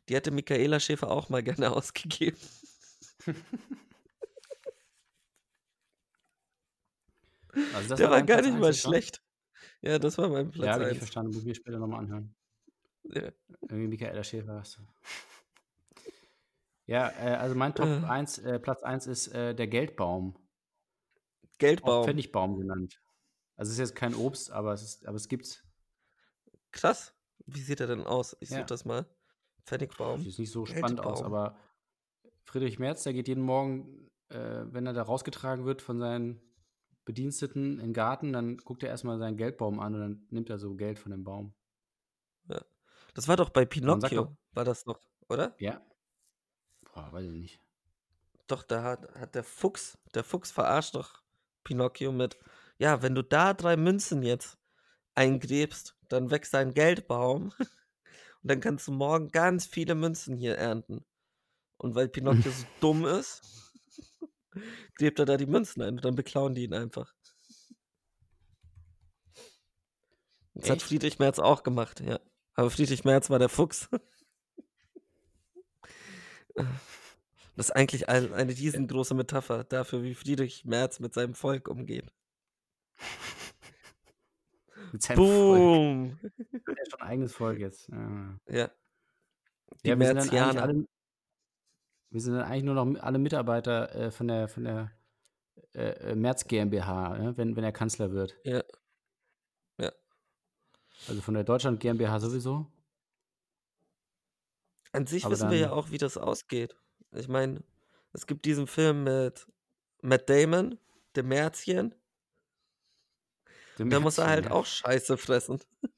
[0.08, 2.38] Die hätte Michaela Schäfer auch mal gerne ausgegeben.
[7.74, 9.22] Also das Der war dein gar nicht mal schlecht.
[9.82, 10.98] Ja, das war mein Ja, Platz habe ich nicht 1.
[10.98, 11.32] verstanden.
[11.32, 12.34] Muss ich mir später nochmal anhören.
[13.04, 13.32] Ja.
[13.62, 14.82] Irgendwie Michaela Schäfer hast du.
[16.86, 18.04] Ja, äh, also mein Top Äh.
[18.04, 20.36] 1, äh, Platz 1 ist äh, der Geldbaum.
[20.36, 22.04] Auch Geldbaum.
[22.04, 23.00] Pfennigbaum genannt.
[23.56, 25.64] Also es ist jetzt kein Obst, aber es, ist, aber es gibt's.
[26.72, 27.14] Krass.
[27.46, 28.36] Wie sieht er denn aus?
[28.40, 28.58] Ich Ja.
[28.58, 29.06] suche das mal.
[29.64, 30.20] Pfennigbaum.
[30.22, 31.34] Sieht nicht so spannend aus, Geldbaum.
[31.34, 31.58] aber
[32.50, 36.40] Friedrich Merz, der geht jeden Morgen, äh, wenn er da rausgetragen wird von seinen
[37.04, 40.58] Bediensteten in den Garten, dann guckt er erstmal seinen Geldbaum an und dann nimmt er
[40.58, 41.54] so Geld von dem Baum.
[43.14, 44.24] Das war doch bei Pinocchio.
[44.24, 45.54] doch- War das doch, oder?
[45.58, 45.80] Ja.
[46.92, 47.60] Boah, weiß ich nicht.
[48.46, 51.22] Doch, da hat, hat der Fuchs, der Fuchs verarscht doch
[51.64, 52.38] Pinocchio mit,
[52.78, 54.58] ja, wenn du da drei Münzen jetzt
[55.14, 61.04] eingräbst, dann wächst ein Geldbaum und dann kannst du morgen ganz viele Münzen hier ernten.
[61.80, 63.40] Und weil Pinocchio so dumm ist,
[64.96, 67.14] gräbt er da die Münzen ein und dann beklauen die ihn einfach.
[70.52, 70.86] Das hat Echt?
[70.86, 72.20] Friedrich Merz auch gemacht, ja.
[72.54, 73.88] Aber Friedrich Merz war der Fuchs.
[77.56, 82.10] Das ist eigentlich ein, eine riesengroße Metapher dafür, wie Friedrich Merz mit seinem Volk umgeht.
[84.92, 85.58] Mit seinem Volk.
[85.58, 86.18] Boom!
[86.22, 87.88] Er hat schon ein eigenes Volk jetzt.
[87.88, 88.38] Ja.
[88.48, 88.70] Ja.
[89.84, 90.84] Die Ja, Merzianer.
[92.10, 94.90] Wir sind dann eigentlich nur noch alle Mitarbeiter äh, von der, von der
[95.74, 97.36] äh, äh, Merz GmbH, ne?
[97.36, 98.36] wenn, wenn er Kanzler wird.
[98.44, 98.62] Ja.
[99.78, 99.92] Ja.
[101.08, 102.66] Also von der Deutschland GmbH sowieso.
[104.92, 106.76] An sich Aber wissen wir ja dann- auch, wie das ausgeht.
[107.12, 107.62] Ich meine,
[108.12, 109.46] es gibt diesen Film mit
[110.02, 110.78] Matt Damon,
[111.16, 111.94] dem Märzchen.
[113.78, 114.50] Dem Da muss er Märzchen, halt ja.
[114.52, 115.60] auch Scheiße fressen.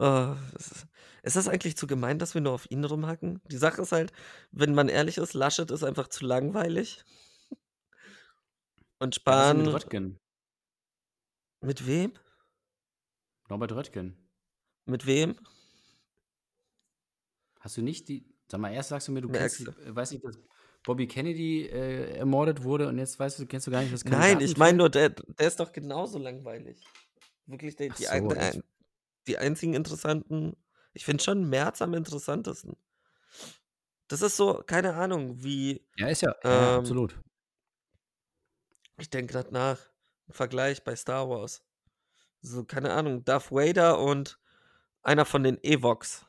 [0.00, 0.86] Oh, es ist,
[1.22, 3.40] ist das eigentlich zu gemein, dass wir nur auf ihn rumhacken?
[3.50, 4.12] Die Sache ist halt,
[4.50, 7.04] wenn man ehrlich ist, Laschet ist einfach zu langweilig.
[8.98, 9.62] Und Spahn.
[9.62, 10.18] mit Röttgen?
[11.60, 12.12] Mit wem?
[13.48, 14.16] Norbert Röttgen.
[14.86, 15.36] Mit wem?
[17.60, 18.24] Hast du nicht die.
[18.50, 20.38] Sag mal, erst sagst du mir, du Merkst kennst, äh, weißt nicht, dass
[20.84, 24.40] Bobby Kennedy äh, ermordet wurde und jetzt weißt du, kennst du gar nicht, was Nein,
[24.40, 26.82] ich meine nur, der, der ist doch genauso langweilig.
[27.46, 28.62] Wirklich, der, die, so, ein, der,
[29.26, 30.56] die einzigen interessanten.
[30.92, 32.76] Ich finde schon März am interessantesten.
[34.08, 35.86] Das ist so, keine Ahnung, wie.
[35.96, 37.20] Ja, ist ja, ja Ähm, absolut.
[38.96, 39.78] Ich denke gerade nach.
[40.28, 41.62] Ein Vergleich bei Star Wars.
[42.40, 44.38] So, keine Ahnung, Darth Vader und
[45.02, 46.26] einer von den Evox.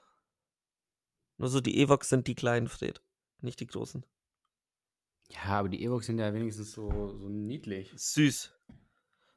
[1.37, 3.01] Nur so, die Evox sind die kleinen, Fred.
[3.41, 4.05] Nicht die großen.
[5.29, 7.93] Ja, aber die Ewoks sind ja wenigstens so, so niedlich.
[7.95, 8.53] Süß.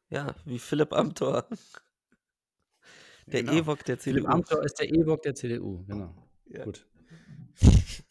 [0.08, 1.46] Ja, wie Philipp Amthor.
[3.26, 3.52] Der Genau.
[3.52, 4.32] Ewok der Philipp CDU.
[4.34, 6.14] Amthor ist der Ewok der CDU, genau.
[6.46, 6.64] Ja.
[6.64, 6.86] Gut,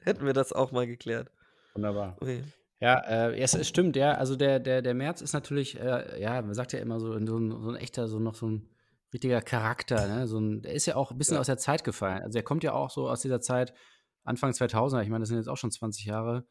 [0.00, 1.30] Hätten wir das auch mal geklärt.
[1.74, 2.16] wunderbar.
[2.20, 2.44] Okay.
[2.80, 4.12] Ja, äh, es, es stimmt, ja.
[4.12, 7.36] Also der, der, der März ist natürlich, äh, ja, man sagt ja immer so, so
[7.36, 8.68] ein, so ein echter, so noch so ein
[9.12, 10.26] richtiger Charakter, ne?
[10.28, 11.40] So ein, der ist ja auch ein bisschen Ja.
[11.40, 12.22] aus der Zeit gefallen.
[12.22, 13.74] Also er kommt ja auch so aus dieser Zeit,
[14.22, 16.46] Anfang 2000er, ich meine, das sind jetzt auch schon 20 Jahre.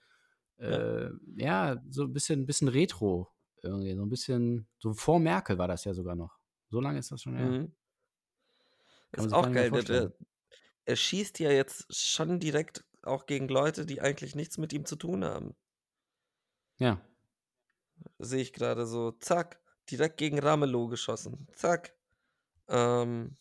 [0.58, 3.30] Äh, ja, so ein bisschen, bisschen Retro
[3.64, 6.37] irgendwie, so ein bisschen, so vor Merkel war das ja sogar noch.
[6.70, 7.46] So lange ist das schon her.
[7.46, 7.76] Mhm.
[9.14, 9.72] Ist auch geil.
[9.72, 10.12] Der,
[10.86, 14.96] er schießt ja jetzt schon direkt auch gegen Leute, die eigentlich nichts mit ihm zu
[14.96, 15.56] tun haben.
[16.78, 17.02] Ja,
[18.20, 19.12] Sehe ich gerade so.
[19.12, 19.60] Zack.
[19.90, 21.48] Direkt gegen Ramelow geschossen.
[21.54, 21.96] Zack.
[22.68, 23.38] Ähm,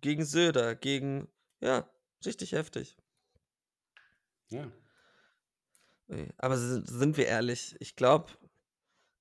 [0.00, 0.74] gegen Söder.
[0.74, 1.28] Gegen.
[1.60, 1.88] Ja,
[2.24, 2.96] richtig heftig.
[4.48, 4.70] ja.
[6.38, 7.76] Aber sind wir ehrlich?
[7.80, 8.32] Ich glaube.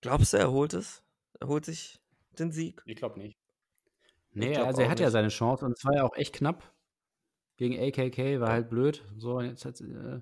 [0.02, 1.04] Glaubst du, er holt es?
[1.40, 2.00] Er holt sich
[2.40, 2.82] den Sieg?
[2.86, 3.38] Ich glaube nicht.
[4.32, 5.14] Nee, glaub also er hat ja nicht.
[5.14, 6.74] seine Chance und es war ja auch echt knapp.
[7.58, 9.04] Gegen AKK war halt blöd.
[9.18, 10.22] So, jetzt hat äh,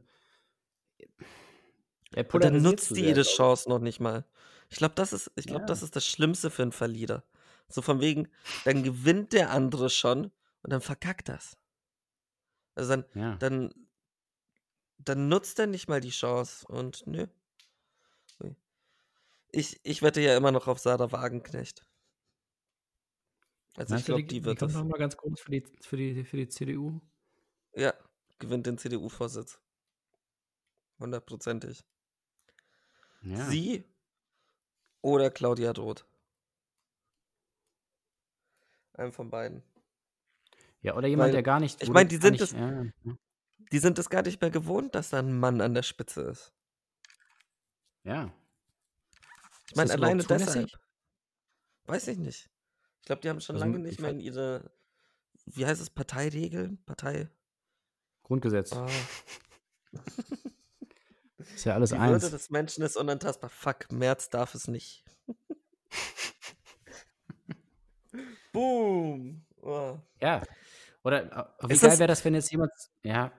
[2.13, 3.35] er Und dann nutzt die jede glaub.
[3.35, 4.25] Chance noch nicht mal.
[4.69, 5.67] Ich glaube, das ist, ich glaube, Ja.
[5.67, 7.23] das ist das Schlimmste für einen Verlierer.
[7.67, 8.29] So von wegen,
[8.63, 11.57] dann gewinnt der andere schon und dann verkackt das.
[12.75, 13.35] Also dann, Ja.
[13.37, 13.73] dann,
[14.97, 17.27] dann nutzt er nicht mal die Chance und nö.
[19.51, 21.85] Ich, ich wette ja immer noch auf Sarah Wagenknecht.
[23.77, 24.77] Also ich Meinst glaube, die wird kommt das.
[24.81, 27.01] noch mal ganz groß für die, für die, für die CDU.
[27.73, 27.93] Ja,
[28.39, 29.59] gewinnt den CDU-Vorsitz.
[30.99, 31.83] Hundertprozentig.
[33.21, 33.45] Ja.
[33.49, 33.83] Sie
[35.01, 36.05] oder Claudia Roth.
[38.93, 39.61] Einem von beiden.
[40.81, 41.81] ja, oder jemand, Weil, der gar nicht.
[41.81, 42.85] ich wo mein, der die sind es- Ja.
[43.71, 46.53] Die sind es gar nicht mehr gewohnt, dass da ein Mann an der Spitze ist.
[48.03, 48.31] ja.
[49.69, 50.69] Ich meine, alleine deshalb.
[51.85, 52.49] Weiß ich nicht.
[53.05, 54.71] Ich glaube, die haben schon Also, lange ich nicht mehr in ihre,
[55.45, 56.83] wie heißt es, Parteiregeln?
[56.87, 57.29] Partei.
[58.23, 58.73] Grundgesetz.
[58.73, 58.87] Ah.
[61.53, 62.23] Ist ja alles Die eins.
[62.23, 63.51] Würde des Menschen ist unantastbar.
[63.51, 65.05] Fuck, März darf es nicht.
[68.51, 69.45] Boom.
[69.61, 69.99] Oh.
[70.19, 70.41] Ja.
[71.03, 71.31] Oder
[71.61, 72.71] äh, wie Ist geil wäre das, wenn jetzt jemand.
[73.03, 73.31] Ja,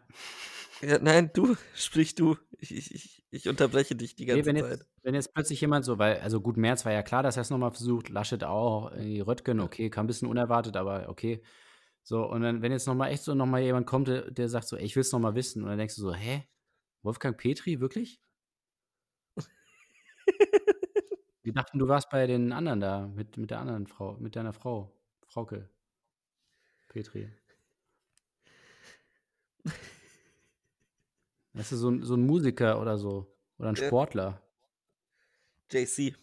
[0.81, 2.37] Ja, nein, du, sprich du.
[2.59, 4.71] Ich, ich, ich, unterbreche dich die nee, ganze wenn, Zeit.
[4.71, 7.43] jetzt, wenn jetzt plötzlich jemand so, weil, also gut, Merz war ja klar, dass er
[7.43, 11.43] es nochmal versucht, Laschet auch, Röttgen, okay, kam ein bisschen unerwartet, aber okay.
[12.03, 14.77] So, und dann, wenn jetzt nochmal echt so nochmal jemand kommt, der, der sagt so,
[14.77, 16.47] ey, ich will es nochmal wissen, und dann denkst du so, hä?
[17.03, 18.21] Wolfgang Petri, wirklich?
[21.43, 24.53] Wir dachten, du warst bei den anderen da, mit, mit der anderen Frau, mit deiner
[24.53, 24.93] Frau,
[25.27, 25.71] Frauke.
[26.89, 27.31] Petri.
[31.57, 33.35] Weißt du, so, ein- so ein Musiker oder so.
[33.59, 33.77] Oder ein.
[33.77, 34.43] Sportler.
[35.73, 36.15] JC.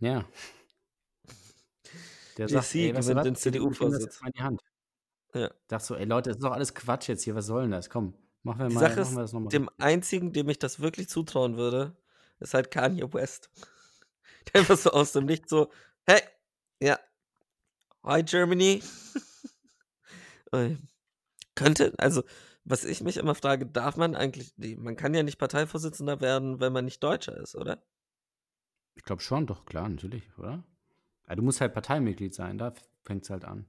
[0.00, 0.24] Ja.
[2.38, 3.06] Der JC sagt, ey, was?
[3.06, 4.20] den nehmen das CDU-Vorsitz.
[4.20, 4.56] die.
[5.34, 5.50] Ja.
[5.68, 7.88] Dachte so, ey Leute, das ist doch alles Quatsch jetzt hier, was soll denn das?
[7.90, 9.48] Komm, machen wir Die mal, Sache machen wir das ist, nochmal.
[9.50, 11.96] dem einzigen, dem ich das wirklich zutrauen würde,
[12.40, 13.50] ist halt Kanye West.
[14.52, 15.70] Der einfach so aus dem Licht so,
[16.06, 16.20] hey,
[16.80, 16.98] ja,
[18.02, 18.82] hi Germany.
[21.54, 22.22] Könnte, also,
[22.64, 26.72] was ich mich immer frage, darf man eigentlich, man kann ja nicht Parteivorsitzender werden, wenn
[26.72, 27.82] man nicht Deutscher ist, oder?
[28.94, 30.64] Ich glaube schon, doch, klar, natürlich, oder?
[31.28, 32.72] Ja, du musst halt Parteimitglied sein, da
[33.04, 33.66] fängt es halt an.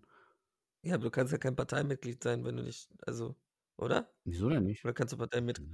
[0.85, 3.35] Ja, aber du kannst ja kein Parteimitglied sein, wenn du nicht, also,
[3.77, 4.13] oder?
[4.25, 4.83] Wieso denn nicht?
[4.83, 5.67] Oder kannst du Parteimitglied?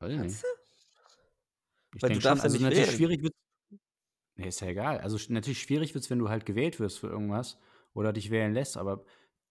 [0.00, 0.44] Weiß ich nicht.
[1.94, 2.92] Ich Weil du darfst ja also nicht natürlich wählen.
[2.92, 3.34] schwierig wird
[4.36, 4.98] Nee, ist ja egal.
[4.98, 7.58] Also natürlich schwierig wird es, wenn du halt gewählt wirst für irgendwas
[7.92, 9.04] oder dich wählen lässt, aber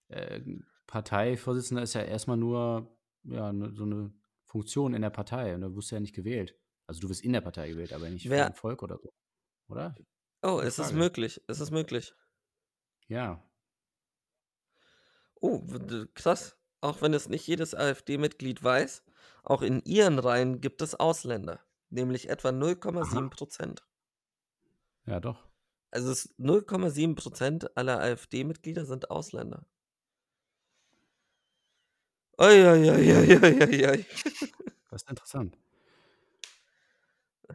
[0.08, 0.40] äh,
[0.88, 4.12] Parteivorsitzender ist ja erstmal nur ja, ne, so eine
[4.46, 6.58] Funktion in der Partei und da wirst du ja nicht gewählt.
[6.86, 9.12] Also du wirst in der Partei gewählt, aber nicht Wer- vom Volk oder so.
[9.68, 9.94] Oder?
[10.42, 12.14] Oh, es ist möglich, es ist möglich.
[13.06, 13.44] Ja.
[15.40, 15.62] Oh,
[16.14, 16.56] krass.
[16.80, 19.04] Auch wenn es nicht jedes AfD-Mitglied weiß,
[19.42, 21.60] auch in ihren Reihen gibt es Ausländer,
[21.90, 23.86] nämlich etwa 0,7 Prozent.
[25.06, 25.46] Ja, doch.
[25.90, 29.66] Also es 0,7 Prozent aller AfD-Mitglieder sind Ausländer.
[32.38, 34.04] Eieieiei.
[34.90, 35.58] Das ist interessant.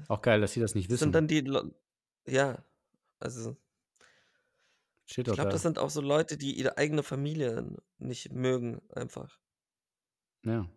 [0.08, 1.04] Auch geil, dass sie das nicht Das wissen.
[1.06, 1.72] sind dann die, Le
[2.28, 2.64] ja,
[3.20, 3.58] also
[5.06, 5.50] Steht ich glaube, da.
[5.50, 9.40] das sind auch so Leute, die ihre eigene Familie nicht mögen, einfach.
[10.44, 10.68] ja.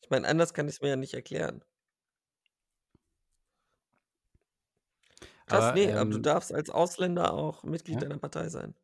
[0.00, 1.62] Ich meine, anders kann ich es mir ja nicht erklären.
[5.46, 8.06] Krass, Aber, nee, aber du ähm, darfst als Ausländer auch Mitglied Ja?
[8.08, 8.74] einer Partei sein.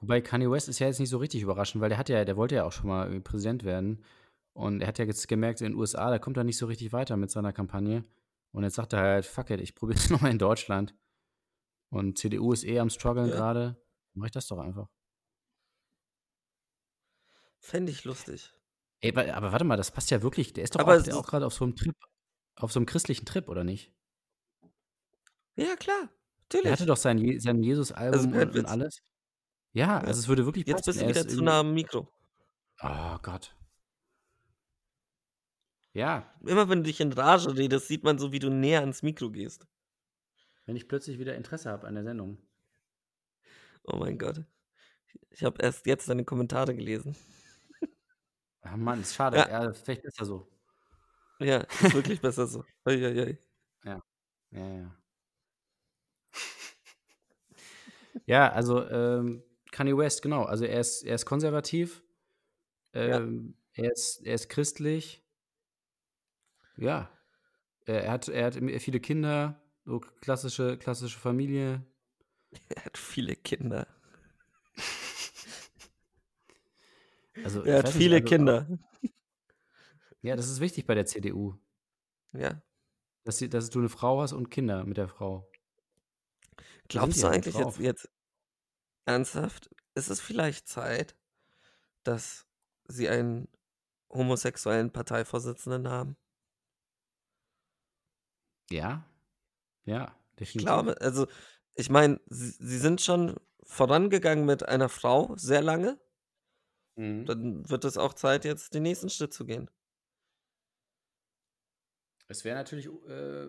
[0.00, 2.36] Wobei Kanye West ist ja jetzt nicht so richtig überraschend, weil der hat ja, der
[2.36, 4.04] wollte ja auch schon mal Präsident werden.
[4.52, 6.92] Und er hat ja jetzt gemerkt, in den USA, da kommt er nicht so richtig
[6.92, 8.04] weiter mit seiner Kampagne.
[8.52, 10.94] Und jetzt sagt er halt, fuck it, ich probiere es nochmal in Deutschland.
[11.90, 13.36] Und CDU ist eh am struggeln Ja.
[13.36, 13.76] gerade.
[14.14, 14.88] Mach ich das doch einfach.
[17.60, 18.52] Fände ich lustig.
[19.00, 20.52] Ey, wa- aber warte mal, das passt ja wirklich.
[20.52, 21.94] Der ist doch Aber auch, auch gerade auf so einem Trip,
[22.56, 23.92] auf so einem christlichen Trip, oder nicht?
[25.56, 26.08] Ja, klar.
[26.52, 26.72] Der Natürlich.
[26.72, 29.02] hatte doch sein, Je sein Jesus-Album Also, und, und alles.
[29.72, 30.86] Ja, also es würde wirklich Jetzt passen.
[30.86, 32.08] bist du Er wieder zu nah am Mikro.
[32.82, 33.54] Oh Gott.
[35.94, 39.02] Ja, Immer wenn du dich in Rage redest, sieht man so, wie du näher ans
[39.02, 39.66] Mikro gehst.
[40.66, 42.38] wenn ich plötzlich wieder Interesse habe an der Sendung.
[43.84, 44.44] Oh mein Gott.
[45.30, 47.16] Ich habe erst jetzt deine Kommentare gelesen.
[48.60, 49.38] Ah, Mann, ist schade.
[49.38, 49.64] Ja.
[49.64, 50.48] Ja, vielleicht besser so.
[51.40, 52.64] Ja, ist wirklich besser so.
[52.86, 53.38] Uiuiui.
[53.84, 54.02] Ja,
[54.50, 54.94] ja.
[58.26, 59.42] ja, also ähm,
[59.78, 60.42] Kanye West, genau.
[60.42, 62.02] Also er ist, er ist konservativ.
[62.94, 65.22] Ähm, er, ist, er ist christlich.
[66.76, 67.08] Ja.
[67.86, 71.86] Er, hat, er hat viele Kinder, so klassische, klassische Familie.
[72.74, 73.86] Er hat viele Kinder.
[77.44, 78.66] Also, Er hat weiß nicht, viele also, Kinder.
[80.22, 81.54] Ja, das ist wichtig bei der CDU,
[82.32, 82.60] Ja.
[83.22, 85.48] dass, sie, dass du eine Frau hast und Kinder mit der Frau.
[86.88, 88.08] Glaubst du eigentlich jetzt, jetzt
[89.08, 89.70] ernsthaft?
[89.94, 91.16] Ist es vielleicht Zeit,
[92.04, 92.46] dass
[92.86, 93.48] sie einen
[94.10, 96.16] homosexuellen Parteivorsitzenden haben?
[98.70, 99.04] Ja,
[99.84, 100.56] ja, definitiv.
[100.56, 101.26] Ich glaube, also,
[101.74, 105.98] ich meine, sie, sie sind schon vorangegangen mit einer Frau sehr lange.
[106.96, 107.24] Mhm.
[107.26, 109.70] Dann wird es auch Zeit, jetzt den nächsten Schritt zu gehen.
[112.28, 113.48] Es wäre natürlich äh,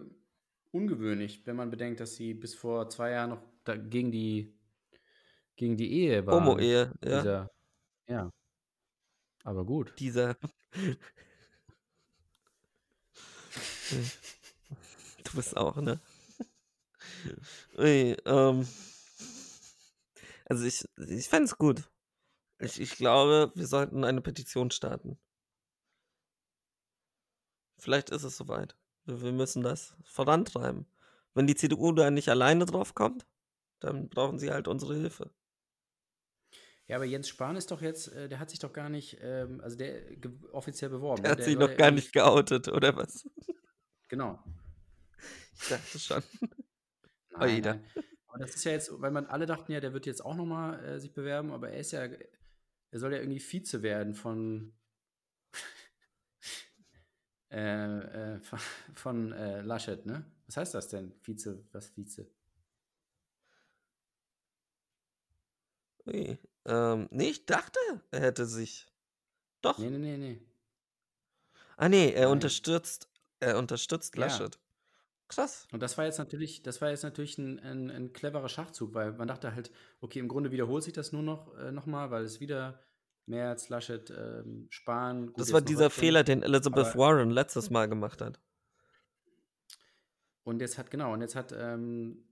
[0.71, 3.41] ungewöhnlich, wenn man bedenkt, dass sie bis vor zwei Jahren noch
[3.89, 4.58] gegen, die,
[5.59, 6.35] gegen die Ehe war.
[6.35, 7.17] Homo-Ehe, ja.
[7.19, 7.51] Dieser,
[8.07, 8.31] ja.
[9.43, 9.93] Aber gut.
[9.99, 10.35] Dieser.
[15.23, 15.99] du bist auch, ne?
[17.77, 18.67] Ui, ähm.
[20.45, 21.91] Also ich, ich fände es gut.
[22.59, 25.19] Ich, ich glaube, wir sollten eine Petition starten.
[27.77, 28.77] Vielleicht ist es soweit.
[29.03, 30.89] Wir, wir müssen das vorantreiben.
[31.33, 33.27] Wenn die CDU da nicht alleine drauf kommt,
[33.79, 35.31] dann brauchen sie halt unsere Hilfe.
[36.89, 39.61] Ja, aber Jens Spahn ist doch jetzt, äh, der hat sich doch gar nicht, ähm,
[39.61, 40.01] also der
[40.51, 41.21] offiziell beworben.
[41.21, 41.37] Der ne?
[41.37, 43.29] hat sich soll noch gar nicht geoutet, oder was?
[44.07, 44.43] Genau.
[45.53, 46.23] Ich dachte schon.
[47.31, 47.73] Nein, Oida.
[47.75, 47.85] nein.
[48.27, 50.83] Aber das ist ja jetzt, weil man alle dachten ja, der wird jetzt auch nochmal
[50.83, 54.73] äh, sich bewerben, aber er ist ja, er soll ja irgendwie Vize werden von
[57.51, 58.59] äh, äh, von,
[58.95, 60.25] von äh, Laschet, ne?
[60.47, 61.13] Was heißt das denn?
[61.21, 62.27] Vize, was Vize?
[66.07, 66.39] Ui.
[66.65, 67.79] Ähm, nee, ich dachte,
[68.11, 68.87] er hätte sich.
[69.61, 69.77] Doch.
[69.77, 70.41] Nee, nee, nee, nee.
[71.77, 72.33] Ah, nee, er Nein.
[72.33, 74.25] unterstützt, er unterstützt Ja.
[74.25, 74.59] Laschet.
[75.29, 75.67] Krass.
[75.71, 79.13] Und das war jetzt natürlich, das war jetzt natürlich ein, ein, ein cleverer Schachzug, weil
[79.13, 82.23] man dachte halt, okay, im Grunde wiederholt sich das nur noch, äh, noch mal, weil
[82.23, 82.81] es wieder
[83.27, 85.27] Merz, Laschet, ähm, Spahn.
[85.27, 85.91] gut, Das war dieser.
[85.91, 88.39] Fehler, den Elizabeth Warren letztes Mal gemacht hat.
[90.43, 92.25] Und jetzt hat, genau, und jetzt hat ähm,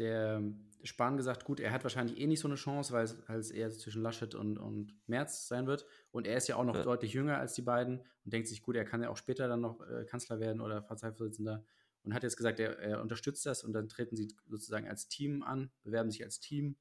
[0.00, 0.42] der
[0.82, 3.50] Spahn gesagt, gut, er hat wahrscheinlich eh nicht so eine Chance, weil es, weil es
[3.50, 5.84] eher zwischen Laschet und, und Merz sein wird.
[6.10, 6.82] Und er ist ja auch noch Ja.
[6.82, 9.60] deutlich jünger als die beiden und denkt sich, gut, er kann ja auch später dann
[9.60, 11.64] noch äh, Kanzler werden oder Parteivorsitzender.
[12.02, 15.42] Und hat jetzt gesagt, er, er unterstützt das und dann treten sie sozusagen als Team
[15.42, 16.76] an, bewerben sich als Team.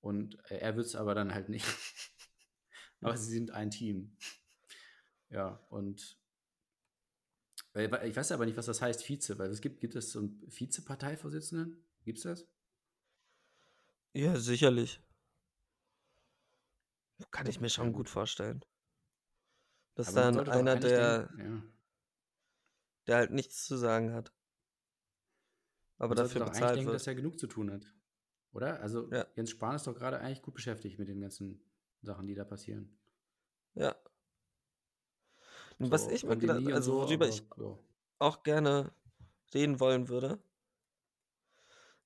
[0.00, 1.66] Und äh, er wird es aber dann halt nicht.
[3.00, 4.16] aber sie sind ein Team.
[5.30, 6.16] Ja, und
[7.74, 10.42] ich weiß aber nicht, was das heißt, Vize, weil es gibt, gibt es so einen
[10.48, 11.82] Vize-Parteivorsitzenden?
[12.06, 12.46] Gibt es das?
[14.14, 15.00] Ja, sicherlich.
[17.32, 18.64] Kann ich mir schon gut vorstellen.
[19.96, 21.62] Das ist Aber dann sollte doch einer, eigentlich der, denken- ja.
[23.08, 24.32] der halt nichts zu sagen hat.
[25.98, 26.94] Aber Man sollte dafür doch eigentlich bezahlt denken, wird.
[26.94, 27.92] dass er genug zu tun hat.
[28.52, 28.80] Oder?
[28.80, 29.26] Also Ja.
[29.34, 31.60] Jens Spahn ist doch gerade eigentlich gut beschäftigt mit den ganzen
[32.02, 32.96] Sachen, die da passieren.
[33.74, 33.96] Ja.
[35.78, 37.78] Und was So, ich mir Pandemie gedacht, und also so, worüber aber, ich ja.
[38.20, 38.92] auch gerne
[39.52, 40.38] reden wollen würde,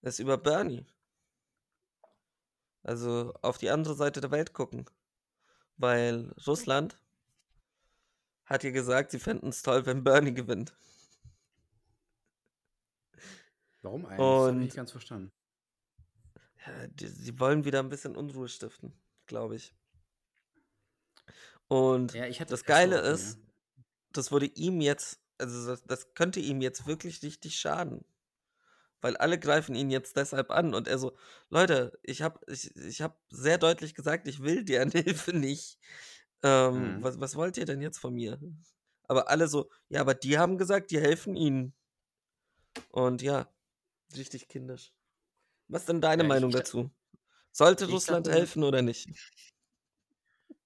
[0.02, 0.86] ist über Bernie.
[2.82, 4.86] Also auf die andere Seite der Welt gucken.
[5.76, 6.98] Weil Russland
[8.44, 10.74] hat ja gesagt, sie fänden es toll, wenn Bernie gewinnt.
[13.82, 14.18] Warum eigentlich?
[14.18, 15.32] Das habe ich Und- nicht ganz verstanden.
[16.66, 18.92] Ja, die, sie wollen wieder ein bisschen Unruhe stiften,
[19.26, 19.74] glaube ich.
[21.68, 23.38] Und Ja, ich das Geile ist,
[24.12, 28.04] das würde ihm jetzt, also das, das könnte ihm jetzt wirklich richtig schaden.
[29.00, 31.16] Weil alle greifen ihn jetzt deshalb an und er so,
[31.48, 34.90] Leute, ich habe ich, ich hab sehr deutlich gesagt, ich will deren
[35.26, 35.78] Hilfe nicht.
[36.42, 37.02] Ähm, Mhm.
[37.02, 38.38] was, was wollt ihr denn jetzt von mir?
[39.04, 41.74] Aber alle so, ja, aber die haben gesagt, die helfen ihnen.
[42.90, 43.48] Und ja,
[44.16, 44.92] richtig kindisch.
[45.68, 46.90] Was ist denn deine Ja, Meinung dazu?
[47.52, 49.08] Sollte Russland dachte- helfen oder nicht?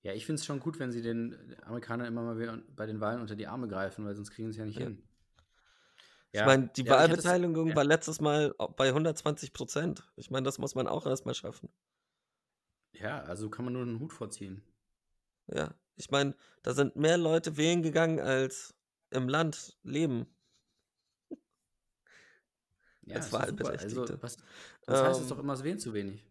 [0.02, 3.00] Ja, ich finde es schon gut, wenn sie den Amerikanern immer mal wieder bei den
[3.00, 4.84] Wahlen unter die Arme greifen, weil sonst kriegen sie ja nicht Ja.
[4.86, 5.02] hin.
[6.34, 7.76] Ich meine, die ja, Wahlbeteiligung ja.
[7.76, 10.02] war letztes Mal bei 120 Prozent.
[10.16, 11.68] Ich meine, das muss man auch erstmal schaffen.
[12.92, 14.64] Ja, also kann man nur einen Hut vorziehen.
[15.46, 18.74] Ja, ich meine, da sind mehr Leute wählen gegangen, als
[19.10, 20.26] im Land leben.
[23.02, 23.34] Ja, Als ist.
[23.34, 24.22] Also, Wahlberechtigte.
[24.22, 24.38] was,
[24.86, 26.24] das heißt es Ähm, doch immer, es wählen zu wenig.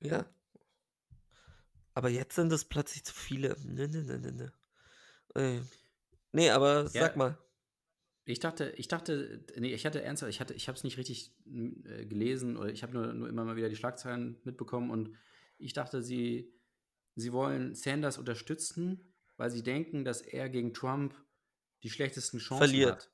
[0.00, 0.24] Ja.
[1.94, 3.56] Aber jetzt sind es plötzlich zu viele.
[3.64, 4.52] Ne, ne, ne, ne, ne.
[5.34, 5.62] Ey.
[6.30, 6.88] Nee, aber Ja.
[6.88, 7.36] sag mal.
[8.28, 11.34] Ich dachte, ich dachte, nee, ich hatte ernsthaft, ich hatte, ich habe es nicht richtig
[11.46, 15.16] äh, gelesen oder ich habe nur, nur immer mal wieder die Schlagzeilen mitbekommen und
[15.56, 16.52] ich dachte, sie,
[17.14, 21.14] sie wollen Sanders unterstützen, weil sie denken, dass er gegen Trump
[21.82, 22.90] die schlechtesten Chancen Verliert.
[22.90, 23.10] hat.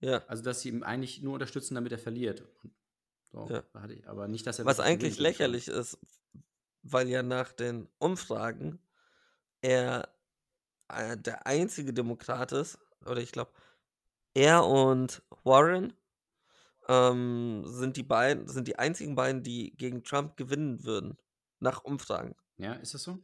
[0.00, 0.24] Ja.
[0.26, 2.46] Also, dass sie ihn eigentlich nur unterstützen, damit er verliert.
[3.22, 3.64] So, Ja.
[3.88, 5.98] ich, aber nicht, dass er Was eigentlich lächerlich ist,
[6.82, 8.78] weil ja nach den Umfragen
[9.62, 10.14] er
[10.88, 13.50] äh, der einzige Demokrat ist, oder ich glaube,
[14.34, 15.94] er und Warren
[16.88, 21.16] ähm, sind die beiden, sind die einzigen beiden, die gegen Trump gewinnen würden.
[21.60, 22.34] Nach Umfragen.
[22.58, 23.18] Ja, ist das so?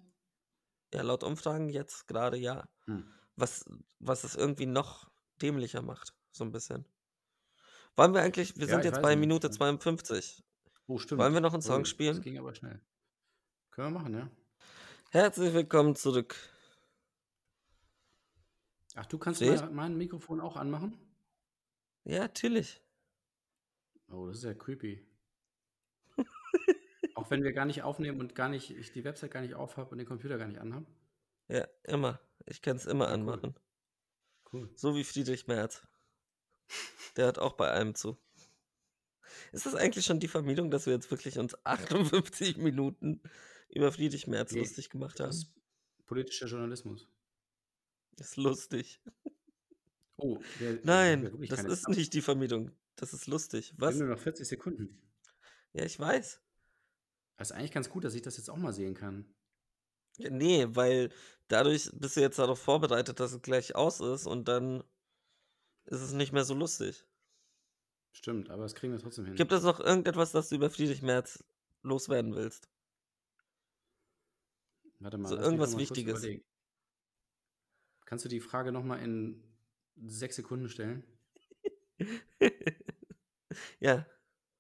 [0.95, 2.69] Ja, laut Umfragen jetzt gerade ja.
[2.87, 3.05] Hm.
[3.37, 3.65] Was,
[3.99, 5.11] was es irgendwie noch
[5.43, 6.87] dämlicher macht, so ein bisschen.
[7.97, 9.53] Wollen wir eigentlich, wir Ja, sind jetzt bei nicht, Minute ja.
[9.53, 10.43] 52.
[10.87, 11.21] Oh, stimmt.
[11.21, 12.17] Wollen wir noch einen Song Oh, spielen?
[12.17, 12.81] Das ging aber schnell.
[13.71, 14.31] Können wir machen, ja?
[15.11, 16.37] Herzlich willkommen zurück.
[19.01, 20.95] Ach, du kannst mal mein Mikrofon auch anmachen?
[22.05, 22.83] Ja, natürlich.
[24.11, 25.07] Oh, das ist ja creepy.
[27.15, 29.91] auch wenn wir gar nicht aufnehmen und gar nicht, ich die Website gar nicht aufhab
[29.91, 30.85] und den Computer gar nicht anhab.
[31.49, 32.21] Ja, immer.
[32.45, 33.15] Ich kann es immer Ja, cool.
[33.15, 33.55] anmachen.
[34.53, 34.71] Cool.
[34.75, 35.83] So wie Friedrich Merz.
[37.17, 38.19] Der hat auch bei einem zu.
[39.53, 43.23] Ist das eigentlich schon die Vermietung, dass wir jetzt wirklich uns 58 Minuten
[43.71, 45.29] über Friedrich Merz Nee, lustig gemacht haben?
[45.29, 45.55] Das ist
[46.05, 47.09] politischer Journalismus.
[48.19, 49.01] Ist lustig.
[50.17, 51.97] Oh, wir Nein, wirklich das ist Zeit.
[51.97, 52.73] nicht die Vermietung.
[52.97, 53.73] Das ist lustig.
[53.79, 53.99] Wir haben Was?
[54.01, 55.01] nur noch 40 Sekunden.
[55.73, 56.43] Ja, ich weiß.
[57.37, 59.25] Das ist eigentlich ganz gut, dass ich das jetzt auch mal sehen kann.
[60.19, 61.11] Ja, nee, weil
[61.49, 64.85] dadurch bist du jetzt darauf vorbereitet, dass es gleich aus ist und dann
[65.87, 67.07] ist es nicht mehr so lustig.
[68.13, 69.37] Stimmt, aber das kriegen wir trotzdem hin.
[69.37, 71.43] Gibt es noch irgendetwas, das du über Friedrich Merz
[71.83, 72.69] loswerden willst?
[74.99, 76.27] Warte mal, so irgendwas Wichtiges.
[78.11, 79.41] Kannst du die Frage noch mal in
[79.95, 81.05] sechs Sekunden stellen?
[83.79, 84.05] ja,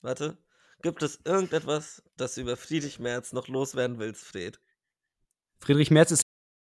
[0.03, 0.39] warte.
[0.83, 4.61] Gibt es irgendetwas, das du über Friedrich Merz noch loswerden willst, Fred?
[5.59, 6.23] Friedrich Merz ist